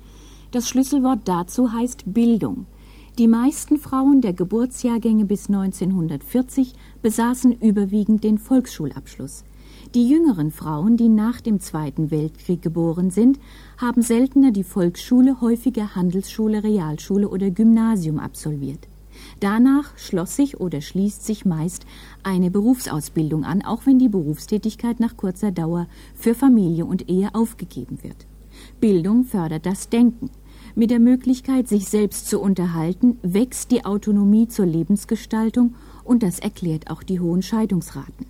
Das 0.52 0.68
Schlüsselwort 0.68 1.20
dazu 1.25 1.73
heißt 1.73 2.04
Bildung. 2.06 2.66
Die 3.16 3.28
meisten 3.28 3.78
Frauen 3.78 4.23
der 4.23 4.33
Geburtsjahrgänge 4.33 5.25
bis 5.25 5.47
1940 5.47 6.75
besaßen 7.00 7.52
überwiegend 7.61 8.25
den 8.25 8.38
Volksschulabschluss. 8.38 9.44
Die 9.94 10.09
jüngeren 10.09 10.50
Frauen, 10.50 10.97
die 10.97 11.09
nach 11.09 11.40
dem 11.40 11.61
Zweiten 11.61 12.11
Weltkrieg 12.11 12.61
geboren 12.61 13.11
sind, 13.11 13.38
haben 13.78 14.02
seltener 14.02 14.50
die 14.50 14.64
Volksschule, 14.64 15.40
häufiger 15.40 15.94
Handelsschule, 15.94 16.64
Realschule 16.64 17.28
oder 17.28 17.52
Gymnasium 17.52 18.18
absolviert. 18.18 18.88
Danach 19.38 19.97
schloss 19.97 20.35
sich 20.35 20.59
oder 20.59 20.80
schließt 20.80 21.25
sich 21.25 21.44
meist 21.44 21.87
eine 22.25 22.50
Berufsausbildung 22.50 23.44
an, 23.44 23.62
auch 23.62 23.87
wenn 23.87 24.00
die 24.00 24.09
Berufstätigkeit 24.09 24.99
nach 24.99 25.16
kurzer 25.16 25.52
Dauer 25.52 25.87
für 26.16 26.35
Familie 26.35 26.85
und 26.85 27.09
Ehe 27.09 27.33
aufgegeben 27.33 28.02
wird. 28.02 28.26
Bildung 28.80 29.23
fördert 29.23 29.66
das 29.66 29.88
Denken. 29.88 30.30
Mit 30.76 30.90
der 30.90 30.99
Möglichkeit, 30.99 31.69
sich 31.69 31.88
selbst 31.88 32.26
zu 32.26 32.40
unterhalten, 32.40 33.19
wächst 33.23 33.71
die 33.71 33.85
Autonomie 33.85 34.49
zur 34.49 34.66
Lebensgestaltung 34.66 35.76
und 36.02 36.25
das 36.25 36.40
erklärt 36.40 36.90
auch 36.90 37.04
die 37.04 37.21
hohen 37.21 37.43
Scheidungsraten. 37.43 38.26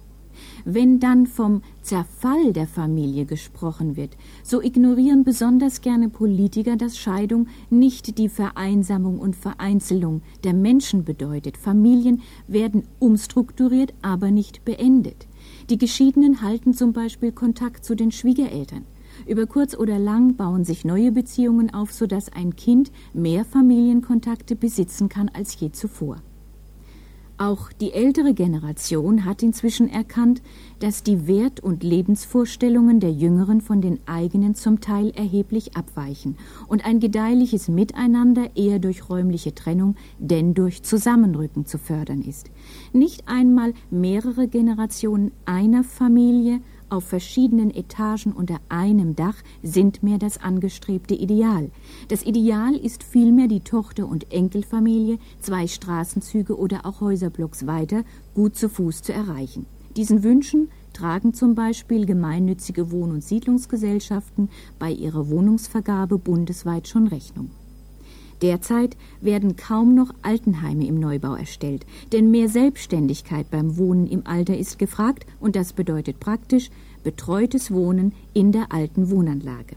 Wenn 0.67 1.01
dann 1.01 1.27
vom 1.27 1.63
Zerfall 1.81 2.53
der 2.53 2.67
Familie 2.67 3.25
gesprochen 3.25 3.97
wird, 3.97 4.19
so 4.43 4.61
ignorieren 4.61 5.25
besonders 5.25 5.81
gerne 5.81 6.11
Politiker, 6.11 6.77
dass 6.77 6.99
Scheidung 6.99 7.49
nicht 7.71 8.19
die 8.19 8.29
Vereinsamung 8.29 9.21
und 9.21 9.37
Vereinzelung 9.37 10.21
der 10.43 10.53
Menschen 10.53 11.05
bedeutet. 11.05 11.57
Familien 11.57 12.21
werden 12.47 12.83
umstrukturiert, 12.99 13.95
aber 14.03 14.31
nicht 14.31 14.67
beendet. 14.67 15.29
Die 15.71 15.79
Geschiedenen 15.79 16.43
halten 16.43 16.75
zum 16.75 16.93
Beispiel 16.93 17.33
Kontakt 17.33 17.87
zu 17.87 17.95
den 17.95 18.13
Schwiegereltern. 18.13 18.85
Über 19.27 19.47
kurz 19.47 19.75
oder 19.77 19.99
lang 19.99 20.37
bauen 20.37 20.65
sich 20.65 20.85
neue 20.85 21.13
Beziehungen 21.13 21.73
auf, 21.73 21.93
sodass 21.93 22.31
ein 22.33 22.57
Kind 22.57 22.93
mehr 23.13 23.45
Familienkontakte 23.45 24.57
besitzen 24.57 25.09
kann 25.09 25.31
als 25.31 25.59
je 25.59 25.73
zuvor. 25.73 26.19
Auch 27.37 27.73
die 27.73 27.93
ältere 27.93 28.33
Generation 28.33 29.25
hat 29.25 29.43
inzwischen 29.43 29.89
erkannt, 29.89 30.41
dass 30.79 31.03
die 31.03 31.27
Wert- 31.27 31.59
und 31.59 31.83
Lebensvorstellungen 31.83 33.01
der 33.01 33.11
Jüngeren 33.11 33.61
von 33.61 33.81
den 33.81 33.99
eigenen 34.07 34.55
zum 34.55 34.81
Teil 34.81 35.11
erheblich 35.11 35.77
abweichen 35.77 36.37
und 36.69 36.87
ein 36.87 37.01
gedeihliches 37.01 37.67
Miteinander 37.67 38.51
eher 38.55 38.79
durch 38.79 39.09
räumliche 39.11 39.53
Trennung 39.53 39.97
denn 40.21 40.55
durch 40.55 40.85
Zusammenrücken 40.85 41.67
zu 41.67 41.77
fördern 41.79 42.23
ist. 42.23 42.53
Nicht 42.93 43.27
einmal 43.27 43.75
mehrere 43.91 44.47
Generationen 44.47 45.33
einer 45.45 45.83
Familie 45.83 46.61
auf 46.89 47.05
verschiedenen 47.05 47.71
Etagen 47.71 48.33
unter 48.33 48.59
einem 48.69 49.17
Dach 49.17 49.37
sind 49.63 50.03
mehr 50.03 50.19
das 50.19 50.39
angestrebte 50.39 51.15
Ideal. 51.15 51.71
Das 52.09 52.25
Ideal 52.25 52.75
ist 52.75 53.03
vielmehr 53.03 53.49
die 53.49 53.61
Tochter- 53.61 54.09
und 54.09 54.33
Enkelfamilie, 54.33 55.19
zwei 55.41 55.67
Straßenzüge 55.67 56.59
oder 56.59 56.87
auch 56.87 57.01
Häuserblocks 57.01 57.67
weiter, 57.67 58.05
gut 58.35 58.57
zu 58.57 58.69
Fuß 58.69 59.03
zu 59.03 59.13
erreichen. 59.13 59.67
Diesen 59.97 60.23
Wünschen 60.23 60.71
tragen 60.93 61.35
zum 61.35 61.55
Beispiel 61.55 62.07
gemeinnützige 62.07 62.91
Wohn- 62.91 63.13
und 63.13 63.23
Siedlungsgesellschaften 63.23 64.49
bei 64.79 64.91
ihrer 64.91 65.29
Wohnungsvergabe 65.29 66.19
bundesweit 66.19 66.89
schon 66.89 67.07
Rechnung. 67.07 67.51
Derzeit 68.43 68.97
werden 69.21 69.57
kaum 69.57 69.95
noch 69.95 70.13
Altenheime 70.23 70.87
im 70.87 70.99
Neubau 70.99 71.35
erstellt, 71.35 71.87
denn 72.13 72.31
mehr 72.31 72.49
Selbstständigkeit 72.49 73.51
beim 73.51 73.77
Wohnen 73.77 74.07
im 74.07 74.27
Alter 74.27 74.57
ist 74.57 74.79
gefragt 74.79 75.27
und 75.41 75.57
das 75.57 75.73
bedeutet 75.73 76.21
praktisch 76.21 76.71
betreutes 77.03 77.71
Wohnen 77.71 78.13
in 78.33 78.53
der 78.53 78.73
alten 78.73 79.11
Wohnanlage. 79.11 79.77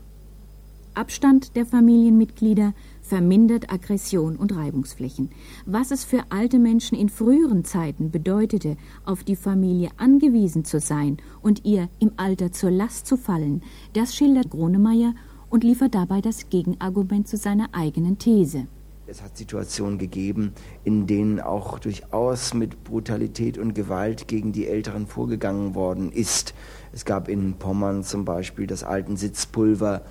Abstand 0.97 1.55
der 1.55 1.67
Familienmitglieder 1.67 2.73
vermindert 3.03 3.71
Aggression 3.71 4.35
und 4.35 4.55
Reibungsflächen. 4.55 5.29
Was 5.67 5.91
es 5.91 6.03
für 6.03 6.23
alte 6.29 6.57
Menschen 6.57 6.97
in 6.97 7.09
früheren 7.09 7.63
Zeiten 7.63 8.09
bedeutete, 8.09 8.77
auf 9.05 9.23
die 9.23 9.35
Familie 9.35 9.89
angewiesen 9.97 10.65
zu 10.65 10.79
sein 10.79 11.17
und 11.43 11.65
ihr 11.65 11.87
im 11.99 12.13
Alter 12.17 12.51
zur 12.51 12.71
Last 12.71 13.05
zu 13.05 13.15
fallen, 13.15 13.61
das 13.93 14.15
schildert 14.15 14.49
Gronemeyer 14.49 15.13
und 15.49 15.63
liefert 15.63 15.95
dabei 15.95 16.21
das 16.21 16.49
Gegenargument 16.49 17.27
zu 17.27 17.37
seiner 17.37 17.69
eigenen 17.73 18.17
These. 18.17 18.67
Es 19.09 19.21
hat 19.21 19.37
Situationen 19.37 19.97
gegeben, 19.97 20.51
in 20.83 21.07
denen 21.07 21.39
auch 21.39 21.79
durchaus 21.79 22.53
mit 22.53 22.83
Brutalität 22.83 23.57
und 23.57 23.73
Gewalt 23.73 24.27
gegen 24.27 24.51
die 24.51 24.67
Älteren 24.67 25.07
vorgegangen 25.07 25.75
worden 25.75 26.11
ist. 26.11 26.53
Es 26.91 27.05
gab 27.05 27.29
in 27.29 27.53
Pommern 27.53 28.03
zum 28.03 28.25
Beispiel 28.25 28.67
das 28.67 28.83
alten 28.83 29.15
Sitzpulver. 29.15 30.01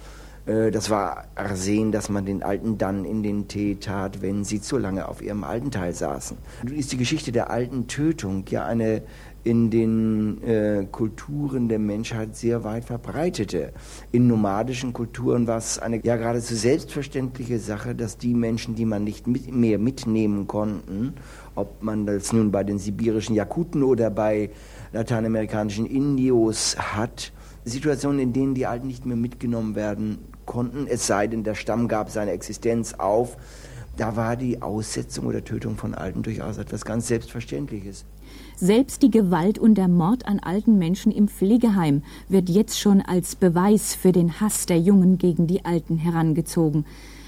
Äh, 0.47 0.71
das 0.71 0.89
war 0.89 1.27
Arsen, 1.35 1.93
dass 1.93 2.09
man 2.09 2.25
den 2.25 2.43
Alten 2.43 2.79
dann 2.79 3.05
in 3.05 3.23
den 3.23 3.49
Tee 3.49 3.75
tat, 3.75 4.23
wenn 4.23 4.45
sie 4.45 4.63
zu 4.63 4.79
lange 4.79 5.09
auf 5.09 5.21
ihrem 5.21 5.45
alten 5.45 5.71
Teil 5.71 5.93
saßen. 5.93 6.39
Ist 6.75 6.91
die 6.93 6.97
Geschichte 6.97 7.33
der 7.33 7.51
alten 7.51 7.89
Tötung 7.89 8.45
ja 8.49 8.65
eine 8.65 9.03
in 9.47 9.71
den 9.71 10.43
äh, 10.43 10.87
Kulturen 10.91 11.69
der 11.69 11.79
Menschheit 11.79 12.35
sehr 12.35 12.65
weit 12.65 12.85
verbreitete. 12.85 13.73
In 14.11 14.27
nomadischen 14.27 14.93
Kulturen 14.93 15.47
war 15.47 15.59
es 15.59 15.79
eine 15.79 16.05
ja 16.05 16.17
geradezu 16.17 16.57
selbstverständliche 16.57 17.61
Sache, 17.61 17.95
dass 17.95 18.19
die 18.19 18.35
Menschen, 18.35 18.75
die 18.75 18.85
man 18.85 19.05
nicht 19.05 19.29
mit, 19.29 19.55
mehr 19.55 19.79
mitnehmen 19.79 20.49
konnten, 20.49 21.15
ob 21.55 21.81
man 21.81 22.07
das 22.07 22.33
nun 22.33 22.51
bei 22.51 22.65
den 22.65 22.81
sibirischen 22.81 23.37
Jakuten 23.37 23.85
oder 23.85 24.11
bei 24.11 24.51
lateinamerikanischen 24.93 25.87
Indios 25.87 26.77
hat, 26.77 27.33
Situationen, 27.65 28.19
in 28.19 28.33
denen 28.33 28.55
die 28.55 28.67
Alten 28.67 28.89
nicht 28.89 29.07
mehr 29.07 29.17
mitgenommen 29.17 29.77
werden 29.77 30.19
konnten, 30.45 30.89
es 30.89 31.07
sei 31.07 31.29
denn, 31.29 31.45
der 31.45 31.55
Stamm 31.55 31.87
gab 31.87 32.11
seine 32.11 32.33
Existenz 32.33 32.95
auf, 32.95 33.37
da 33.97 34.17
war 34.17 34.35
die 34.35 34.61
Aussetzung 34.61 35.27
oder 35.27 35.45
Tötung 35.45 35.77
von 35.77 35.95
Alten 35.95 36.25
durchaus 36.25 36.59
etwas 36.59 36.85
ganz 36.85 37.07
Selbstverständliches. 37.07 38.05
Selbst 38.59 39.03
die 39.03 39.11
Gewalt 39.11 39.59
und 39.59 39.75
der 39.75 39.87
Mord 39.87 40.27
an 40.27 40.39
alten 40.39 40.79
Menschen 40.79 41.13
im 41.13 41.29
Pflegeheim 41.29 42.03
wird 42.31 42.49
jetzt 42.49 42.81
schon 42.81 43.03
als 43.03 43.37
Beweis 43.37 43.95
für 43.95 44.13
den 44.13 44.41
Hass 44.41 44.65
der 44.65 44.81
Jungen 44.81 45.19
gegen 45.19 45.47
die 45.47 45.67
Alten 45.67 45.99
herangezogen. 45.99 46.87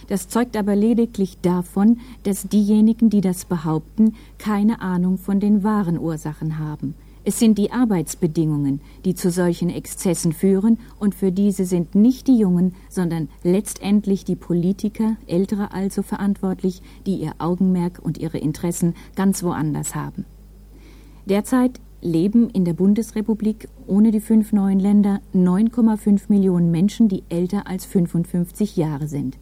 Das 0.09 0.29
zeugt 0.29 0.57
aber 0.57 0.75
lediglich 0.75 1.37
davon, 1.43 1.99
dass 2.23 2.49
diejenigen, 2.49 3.11
die 3.11 3.21
das 3.21 3.45
behaupten, 3.45 4.15
keine 4.39 4.81
Ahnung 4.81 5.19
von 5.19 5.39
den 5.39 5.63
wahren 5.63 5.99
Ursachen 5.99 6.59
haben. 6.59 6.95
Es 7.25 7.39
sind 7.39 7.59
die 7.59 7.73
Arbeitsbedingungen, 7.73 8.81
die 9.05 9.15
zu 9.15 9.31
solchen 9.31 9.69
Exzessen 9.69 10.33
führen, 10.33 10.79
und 10.99 11.15
für 11.15 11.31
diese 11.31 11.67
sind 11.67 11.95
nicht 11.95 12.27
die 12.27 12.39
Jungen, 12.39 12.75
sondern 12.89 13.29
letztendlich 13.43 14.25
die 14.25 14.37
Politiker, 14.37 15.19
ältere 15.27 15.73
also 15.73 16.01
verantwortlich, 16.01 16.81
die 17.05 17.17
ihr 17.17 17.35
Augenmerk 17.37 18.01
und 18.03 18.17
ihre 18.17 18.39
Interessen 18.39 18.95
ganz 19.15 19.43
woanders 19.43 19.95
haben. 19.95 20.25
Derzeit 21.29 21.79
leben 22.01 22.49
in 22.49 22.65
der 22.65 22.73
Bundesrepublik 22.73 23.69
ohne 23.87 24.13
die 24.13 24.21
fünf 24.21 24.55
neuen 24.55 24.81
Länder 24.81 25.21
9,5 25.35 26.23
Millionen 26.29 26.71
Menschen, 26.71 27.09
die 27.09 27.23
älter 27.29 27.67
als 27.67 27.85
55 27.85 28.79
Jahre 28.79 29.09
sind. 29.09 29.37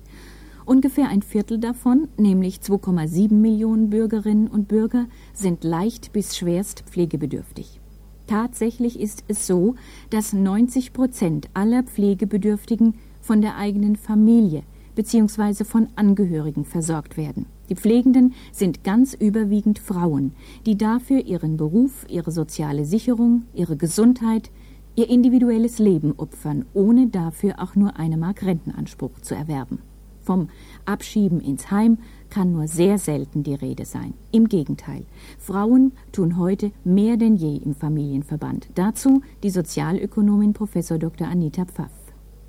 Ungefähr 0.65 1.09
ein 1.09 1.23
Viertel 1.23 1.59
davon, 1.59 2.09
nämlich 2.17 2.57
2,7 2.57 3.35
Millionen 3.35 3.89
Bürgerinnen 3.89 4.49
und 4.49 4.67
Bürger, 4.67 5.07
sind 5.33 5.63
leicht 5.63 6.13
bis 6.13 6.37
schwerst 6.37 6.81
pflegebedürftig. 6.91 7.81
Tatsächlich 8.27 8.99
ist 8.99 9.23
es 9.29 9.47
so, 9.47 9.77
dass 10.11 10.33
90 10.33 10.93
Prozent 10.93 11.49
aller 11.55 11.85
Pflegebedürftigen 11.85 12.95
von 13.21 13.41
der 13.41 13.59
eigenen 13.59 13.95
Familie 13.95 14.65
bzw. 14.97 15.63
von 15.63 15.87
Angehörigen 15.95 16.65
versorgt 16.65 17.17
werden. 17.17 17.47
Die 17.69 17.75
Pflegenden 17.75 18.35
sind 18.53 18.85
ganz 18.85 19.15
überwiegend 19.15 19.79
Frauen, 19.79 20.33
die 20.67 20.77
dafür 20.77 21.25
ihren 21.25 21.57
Beruf, 21.57 22.07
ihre 22.09 22.31
soziale 22.31 22.85
Sicherung, 22.85 23.43
ihre 23.55 23.77
Gesundheit, 23.77 24.51
ihr 24.95 25.09
individuelles 25.11 25.79
Leben 25.79 26.15
opfern, 26.17 26.65
ohne 26.75 27.09
dafür 27.09 27.57
auch 27.59 27.75
nur 27.75 27.97
eine 27.97 28.17
Mark 28.17 28.45
Rentenanspruch 28.45 29.21
zu 29.21 29.35
erwerben. 29.35 29.79
Vom 30.23 30.49
Abschieben 30.85 31.41
ins 31.41 31.71
Heim 31.71 31.99
kann 32.31 32.51
nur 32.51 32.67
sehr 32.67 32.99
selten 32.99 33.45
die 33.45 33.55
Rede 33.55 33.85
sein. 33.85 34.15
Im 34.33 34.49
Gegenteil, 34.49 35.05
Frauen 35.39 35.93
tun 36.11 36.37
heute 36.37 36.73
mehr 36.83 37.17
denn 37.17 37.37
je 37.37 37.57
im 37.57 37.77
Familienverband. 37.77 38.69
Dazu 38.75 39.23
die 39.45 39.51
Sozialökonomin 39.51 40.53
Prof. 40.53 40.73
Dr. 40.73 41.29
Anita 41.29 41.65
Pfaff. 41.65 42.06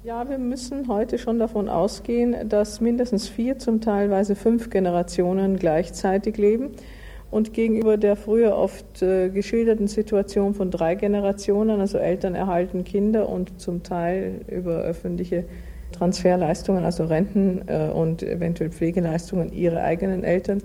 Ja, 0.07 0.29
wir 0.29 0.37
müssen 0.37 0.87
heute 0.87 1.17
schon 1.17 1.37
davon 1.37 1.67
ausgehen, 1.67 2.47
dass 2.47 2.79
mindestens 2.79 3.27
vier, 3.27 3.59
zum 3.59 3.81
teilweise 3.81 4.35
fünf 4.37 4.69
Generationen 4.69 5.57
gleichzeitig 5.57 6.37
leben. 6.37 6.69
Und 7.29 7.51
gegenüber 7.51 7.97
der 7.97 8.15
früher 8.15 8.55
oft 8.55 9.01
äh, 9.01 9.27
geschilderten 9.27 9.87
Situation 9.87 10.53
von 10.53 10.71
drei 10.71 10.95
Generationen, 10.95 11.81
also 11.81 11.97
Eltern 11.97 12.35
erhalten 12.35 12.85
Kinder 12.85 13.27
und 13.27 13.59
zum 13.59 13.83
Teil 13.83 14.45
über 14.47 14.77
öffentliche 14.77 15.43
Transferleistungen, 15.91 16.85
also 16.85 17.03
Renten 17.03 17.63
äh, 17.67 17.89
und 17.89 18.23
eventuell 18.23 18.69
Pflegeleistungen 18.69 19.51
ihre 19.51 19.81
eigenen 19.81 20.23
Eltern, 20.23 20.63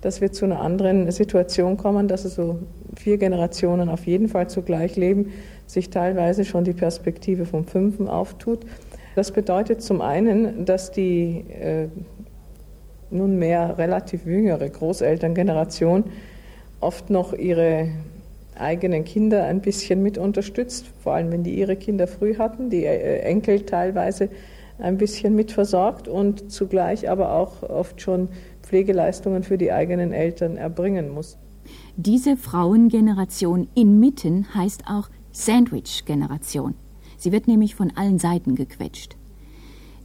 dass 0.00 0.22
wir 0.22 0.32
zu 0.32 0.46
einer 0.46 0.62
anderen 0.62 1.10
Situation 1.10 1.76
kommen, 1.76 2.08
dass 2.08 2.24
also 2.24 2.60
vier 2.96 3.18
Generationen 3.18 3.90
auf 3.90 4.06
jeden 4.06 4.28
Fall 4.28 4.48
zugleich 4.48 4.96
leben, 4.96 5.30
sich 5.68 5.90
teilweise 5.90 6.44
schon 6.44 6.64
die 6.64 6.72
Perspektive 6.72 7.46
vom 7.46 7.64
Fünfen 7.64 8.08
auftut. 8.08 8.60
Das 9.14 9.30
bedeutet 9.30 9.82
zum 9.82 10.00
einen, 10.00 10.64
dass 10.64 10.90
die 10.90 11.44
äh, 11.50 11.88
nunmehr 13.10 13.76
relativ 13.78 14.26
jüngere 14.26 14.68
Großelterngeneration 14.68 16.04
oft 16.80 17.10
noch 17.10 17.32
ihre 17.32 17.88
eigenen 18.56 19.04
Kinder 19.04 19.44
ein 19.44 19.60
bisschen 19.60 20.02
mit 20.02 20.18
unterstützt, 20.18 20.86
vor 21.02 21.14
allem 21.14 21.30
wenn 21.30 21.44
die 21.44 21.54
ihre 21.54 21.76
Kinder 21.76 22.06
früh 22.06 22.36
hatten, 22.36 22.70
die 22.70 22.84
äh, 22.84 23.20
Enkel 23.20 23.60
teilweise 23.60 24.30
ein 24.78 24.96
bisschen 24.96 25.34
mitversorgt 25.34 26.08
und 26.08 26.50
zugleich 26.50 27.10
aber 27.10 27.34
auch 27.34 27.62
oft 27.62 28.00
schon 28.00 28.28
Pflegeleistungen 28.62 29.42
für 29.42 29.58
die 29.58 29.72
eigenen 29.72 30.12
Eltern 30.12 30.56
erbringen 30.56 31.10
muss. 31.10 31.36
Diese 31.96 32.36
Frauengeneration 32.36 33.68
inmitten 33.74 34.54
heißt 34.54 34.84
auch 34.88 35.10
Sandwich-Generation. 35.38 36.74
Sie 37.16 37.30
wird 37.30 37.46
nämlich 37.46 37.76
von 37.76 37.92
allen 37.96 38.18
Seiten 38.18 38.56
gequetscht. 38.56 39.16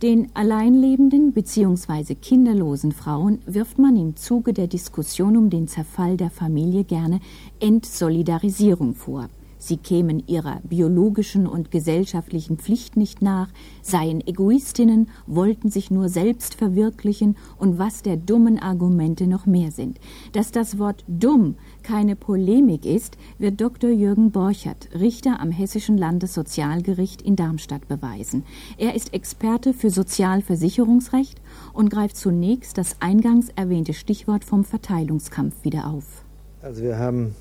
Den 0.04 0.28
alleinlebenden 0.36 1.34
bzw. 1.34 2.14
kinderlosen 2.16 2.92
Frauen 2.92 3.40
wirft 3.46 3.80
man 3.80 3.96
im 3.96 4.16
Zuge 4.16 4.54
der 4.54 4.68
Diskussion 4.68 5.36
um 5.36 5.50
den 5.50 5.68
Zerfall 5.68 6.18
der 6.18 6.30
Familie 6.30 6.84
gerne 6.84 7.20
Entsolidarisierung 7.60 8.94
vor. 8.94 9.30
Sie 9.66 9.78
kämen 9.78 10.22
ihrer 10.28 10.60
biologischen 10.66 11.48
und 11.48 11.72
gesellschaftlichen 11.72 12.58
Pflicht 12.58 12.98
nicht 12.98 13.22
nach, 13.22 13.48
seien 13.82 14.20
Egoistinnen, 14.20 15.08
wollten 15.26 15.72
sich 15.72 15.90
nur 15.90 16.10
selbst 16.10 16.56
verwirklichen 16.56 17.38
und 17.58 17.80
was 17.80 18.02
der 18.02 18.18
dummen 18.18 18.60
Argumente 18.60 19.26
noch 19.26 19.46
mehr 19.46 19.72
sind. 19.72 20.02
Dass 20.34 20.52
das 20.52 20.80
Wort 20.80 21.06
dumm 21.08 21.56
keine 21.82 22.18
Polemik 22.18 22.86
ist, 22.86 23.18
wird 23.38 23.62
Dr. 23.62 23.90
Jürgen 23.90 24.32
Borchert, 24.32 24.90
Richter 25.00 25.40
am 25.40 25.50
Hessischen 25.52 25.98
Landessozialgericht 25.98 27.22
in 27.22 27.38
Darmstadt, 27.38 27.88
beweisen. 27.88 28.44
Er 28.78 28.96
ist 28.96 29.14
Experte 29.14 29.74
für 29.74 29.92
Sozialversicherungsrecht 29.92 31.42
und 31.72 31.90
greift 31.90 32.18
zunächst 32.18 32.78
das 32.78 32.98
eingangs 33.00 33.48
erwähnte 33.56 33.94
Stichwort 33.94 34.44
vom 34.44 34.66
Verteilungskampf 34.66 35.64
wieder 35.64 35.88
auf. 35.88 36.26
Also 36.62 36.84
wir 36.84 36.98
haben 36.98 37.34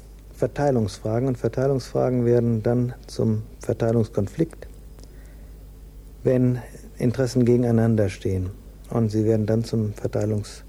Verteilungsfragen 0.42 1.28
und 1.28 1.38
Verteilungsfragen 1.38 2.24
werden 2.24 2.64
dann 2.64 2.94
zum 3.06 3.44
Verteilungskonflikt, 3.60 4.66
wenn 6.24 6.58
Interessen 6.98 7.44
gegeneinander 7.44 8.08
stehen. 8.08 8.50
Und 8.90 9.12
sie 9.12 9.24
werden 9.24 9.46
dann 9.46 9.62
zum 9.62 9.92
Verteilungskrieg, 9.94 10.64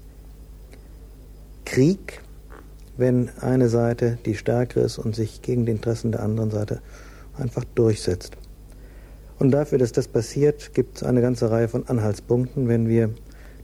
wenn 2.96 3.30
eine 3.40 3.68
Seite 3.68 4.16
die 4.24 4.36
stärkere 4.36 4.84
ist 4.84 4.98
und 4.98 5.16
sich 5.16 5.42
gegen 5.42 5.66
die 5.66 5.72
Interessen 5.72 6.12
der 6.12 6.22
anderen 6.22 6.52
Seite 6.52 6.80
einfach 7.36 7.64
durchsetzt. 7.74 8.36
Und 9.40 9.50
dafür, 9.50 9.78
dass 9.78 9.90
das 9.90 10.06
passiert, 10.06 10.72
gibt 10.72 10.98
es 10.98 11.02
eine 11.02 11.20
ganze 11.20 11.50
Reihe 11.50 11.66
von 11.66 11.88
Anhaltspunkten, 11.88 12.68
wenn 12.68 12.86
wir 12.86 13.10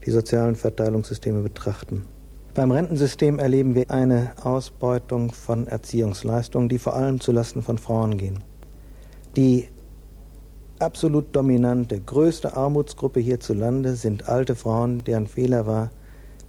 die 0.05 0.11
sozialen 0.11 0.57
Verteilungssysteme 0.57 1.39
betrachten. 1.41 2.03
Beim 2.53 2.71
Rentensystem 2.71 3.39
erleben 3.39 3.75
wir 3.75 3.89
eine 3.91 4.33
Ausbeutung 4.43 5.31
von 5.31 5.67
Erziehungsleistungen, 5.67 6.67
die 6.67 6.79
vor 6.79 6.97
allem 6.97 7.21
zulasten 7.21 7.61
von 7.61 7.77
Frauen 7.77 8.17
gehen. 8.17 8.43
Die 9.37 9.69
absolut 10.77 11.33
dominante, 11.33 12.01
größte 12.01 12.57
Armutsgruppe 12.57 13.21
hierzulande 13.21 13.95
sind 13.95 14.27
alte 14.27 14.55
Frauen, 14.55 15.01
deren 15.05 15.27
Fehler 15.27 15.65
war, 15.65 15.91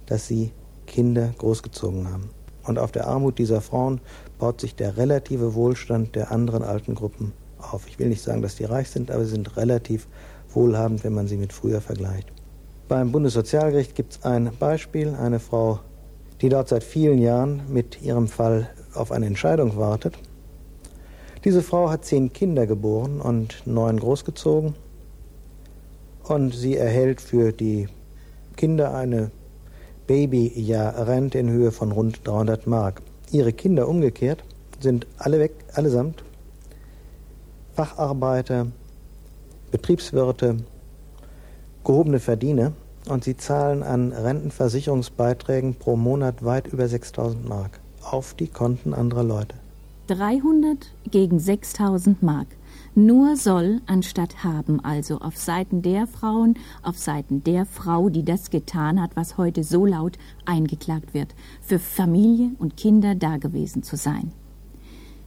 dass 0.05 0.27
sie 0.27 0.51
Kinder 0.87 1.33
großgezogen 1.37 2.11
haben. 2.11 2.31
Und 2.65 2.79
auf 2.79 2.91
der 2.91 3.07
Armut 3.07 3.39
dieser 3.39 3.61
Frauen 3.61 4.01
baut 4.39 4.59
sich 4.59 4.75
der 4.75 4.97
relative 4.97 5.55
Wohlstand 5.55 6.17
der 6.17 6.31
anderen 6.31 6.63
alten 6.63 6.95
Gruppen 6.95 7.31
auf. 7.57 7.87
Ich 7.87 7.97
will 7.97 8.09
nicht 8.09 8.23
sagen, 8.23 8.41
dass 8.41 8.57
die 8.57 8.65
reich 8.65 8.89
sind, 8.89 9.09
aber 9.09 9.23
sie 9.23 9.31
sind 9.31 9.55
relativ 9.55 10.09
wohlhabend, 10.49 11.05
wenn 11.05 11.13
man 11.13 11.27
sie 11.27 11.37
mit 11.37 11.53
früher 11.53 11.79
vergleicht. 11.79 12.33
Beim 12.89 13.13
Bundessozialgericht 13.13 13.95
gibt 13.95 14.13
es 14.13 14.23
ein 14.25 14.51
Beispiel, 14.59 15.15
eine 15.15 15.39
Frau 15.39 15.79
die 16.43 16.49
dort 16.49 16.67
seit 16.67 16.83
vielen 16.83 17.19
Jahren 17.19 17.61
mit 17.69 18.01
ihrem 18.01 18.27
Fall 18.27 18.69
auf 18.93 19.13
eine 19.13 19.27
Entscheidung 19.27 19.77
wartet. 19.77 20.15
Diese 21.45 21.63
Frau 21.63 21.89
hat 21.89 22.03
zehn 22.03 22.33
Kinder 22.33 22.67
geboren 22.67 23.21
und 23.21 23.65
neun 23.65 23.97
großgezogen 23.97 24.75
und 26.23 26.53
sie 26.53 26.75
erhält 26.75 27.21
für 27.21 27.53
die 27.53 27.87
Kinder 28.57 28.93
eine 28.93 29.31
Babyjahrrente 30.05 31.39
in 31.39 31.49
Höhe 31.49 31.71
von 31.71 31.93
rund 31.93 32.27
300 32.27 32.67
Mark. 32.67 33.01
Ihre 33.31 33.53
Kinder 33.53 33.87
umgekehrt 33.87 34.43
sind 34.81 35.07
alle 35.17 35.39
weg, 35.39 35.53
allesamt 35.73 36.25
Facharbeiter, 37.73 38.67
Betriebswirte, 39.71 40.57
gehobene 41.85 42.19
Verdiener 42.19 42.73
und 43.07 43.23
sie 43.23 43.37
zahlen 43.37 43.83
an 43.83 44.11
Rentenversicherungsbeiträgen 44.11 45.75
pro 45.75 45.95
Monat 45.95 46.43
weit 46.43 46.67
über 46.67 46.87
6000 46.87 47.47
Mark 47.47 47.79
auf 48.01 48.33
die 48.33 48.47
Konten 48.47 48.93
anderer 48.93 49.23
Leute. 49.23 49.55
300 50.07 50.77
gegen 51.09 51.39
6000 51.39 52.21
Mark. 52.21 52.47
Nur 52.95 53.37
soll 53.37 53.81
anstatt 53.87 54.43
haben, 54.43 54.79
also 54.83 55.19
auf 55.19 55.37
Seiten 55.37 55.81
der 55.81 56.07
Frauen, 56.07 56.55
auf 56.83 56.99
Seiten 56.99 57.43
der 57.43 57.65
Frau, 57.65 58.09
die 58.09 58.23
das 58.23 58.49
getan 58.49 59.01
hat, 59.01 59.15
was 59.15 59.37
heute 59.37 59.63
so 59.63 59.85
laut 59.85 60.17
eingeklagt 60.45 61.13
wird, 61.13 61.33
für 61.61 61.79
Familie 61.79 62.51
und 62.59 62.77
Kinder 62.77 63.15
dagewesen 63.15 63.81
zu 63.81 63.95
sein. 63.95 64.31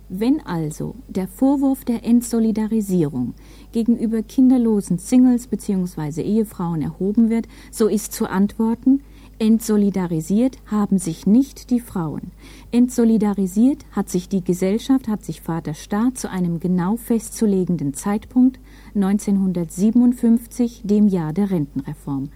Wenn 0.09 0.41
also 0.47 0.95
der 1.09 1.27
Vorwurf 1.27 1.85
der 1.85 2.05
Entsolidarisierung 2.05 3.35
gegenüber 3.73 4.23
kinderlosen 4.23 4.99
Singles 4.99 5.49
bzw. 5.49 6.23
Ehefrauen 6.23 6.81
erhoben 6.83 7.29
wird, 7.29 7.49
so 7.73 7.89
ist 7.89 8.13
zu 8.13 8.31
antworten, 8.31 9.03
Entsolidarisiert 9.39 10.57
haben 10.65 10.99
sich 10.99 11.27
nicht 11.27 11.69
die 11.69 11.81
Frauen. 11.81 12.31
Entsolidarisiert 12.73 13.85
hat 13.93 14.09
sich 14.09 14.31
die 14.31 14.43
Gesellschaft, 14.43 15.09
hat 15.09 15.27
sich 15.27 15.43
Vater 15.43 15.75
Staat 15.75 16.17
zu 16.17 16.31
einem 16.31 16.59
genau 16.59 16.97
festzulegenden 16.97 17.93
Zeitpunkt 17.93 18.59
1957, 18.95 20.83
dem 20.85 21.07
Jahr 21.09 21.35
der 21.35 21.51
Rentenreform. 21.51 22.31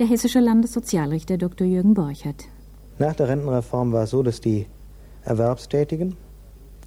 der 0.00 0.06
hessische 0.06 0.40
Landessozialrichter 0.40 1.36
Dr. 1.36 1.66
Jürgen 1.66 1.92
Borchert. 1.92 2.46
Nach 2.98 3.14
der 3.14 3.28
Rentenreform 3.28 3.92
war 3.92 4.04
es 4.04 4.10
so, 4.10 4.22
dass 4.22 4.40
die 4.40 4.66
Erwerbstätigen, 5.22 6.16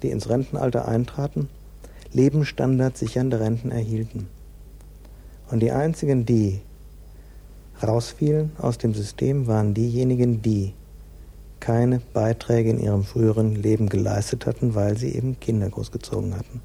die 0.02 0.10
ins 0.10 0.28
Rentenalter 0.28 0.88
eintraten, 0.88 1.48
lebensstandardsichernde 2.12 3.40
Renten 3.40 3.70
erhielten. 3.70 4.28
Und 5.50 5.60
die 5.60 5.72
einzigen, 5.72 6.24
die 6.26 6.60
rausfielen 7.82 8.52
aus 8.58 8.78
dem 8.78 8.94
System, 8.94 9.46
waren 9.46 9.74
diejenigen, 9.74 10.42
die 10.42 10.72
keine 11.60 12.00
Beiträge 12.12 12.70
in 12.70 12.78
ihrem 12.78 13.04
früheren 13.04 13.54
Leben 13.54 13.88
geleistet 13.88 14.46
hatten, 14.46 14.74
weil 14.74 14.98
sie 14.98 15.14
eben 15.14 15.40
Kinder 15.40 15.70
großgezogen 15.70 16.36
hatten. 16.36 16.60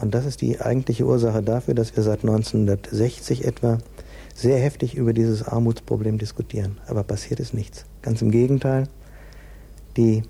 Und 0.00 0.14
das 0.14 0.26
ist 0.26 0.40
die 0.40 0.60
eigentliche 0.60 1.04
Ursache 1.04 1.42
dafür, 1.42 1.74
dass 1.74 1.94
wir 1.96 2.02
seit 2.02 2.20
1960 2.20 3.44
etwa 3.44 3.78
sehr 4.34 4.58
heftig 4.58 4.94
über 4.94 5.12
dieses 5.12 5.42
Armutsproblem 5.42 6.18
diskutieren. 6.18 6.78
Aber 6.86 7.02
passiert 7.02 7.40
ist 7.40 7.54
nichts. 7.54 7.84
Ganz 8.00 8.22
im 8.22 8.30
Gegenteil. 8.30 8.88
Die 9.96 10.22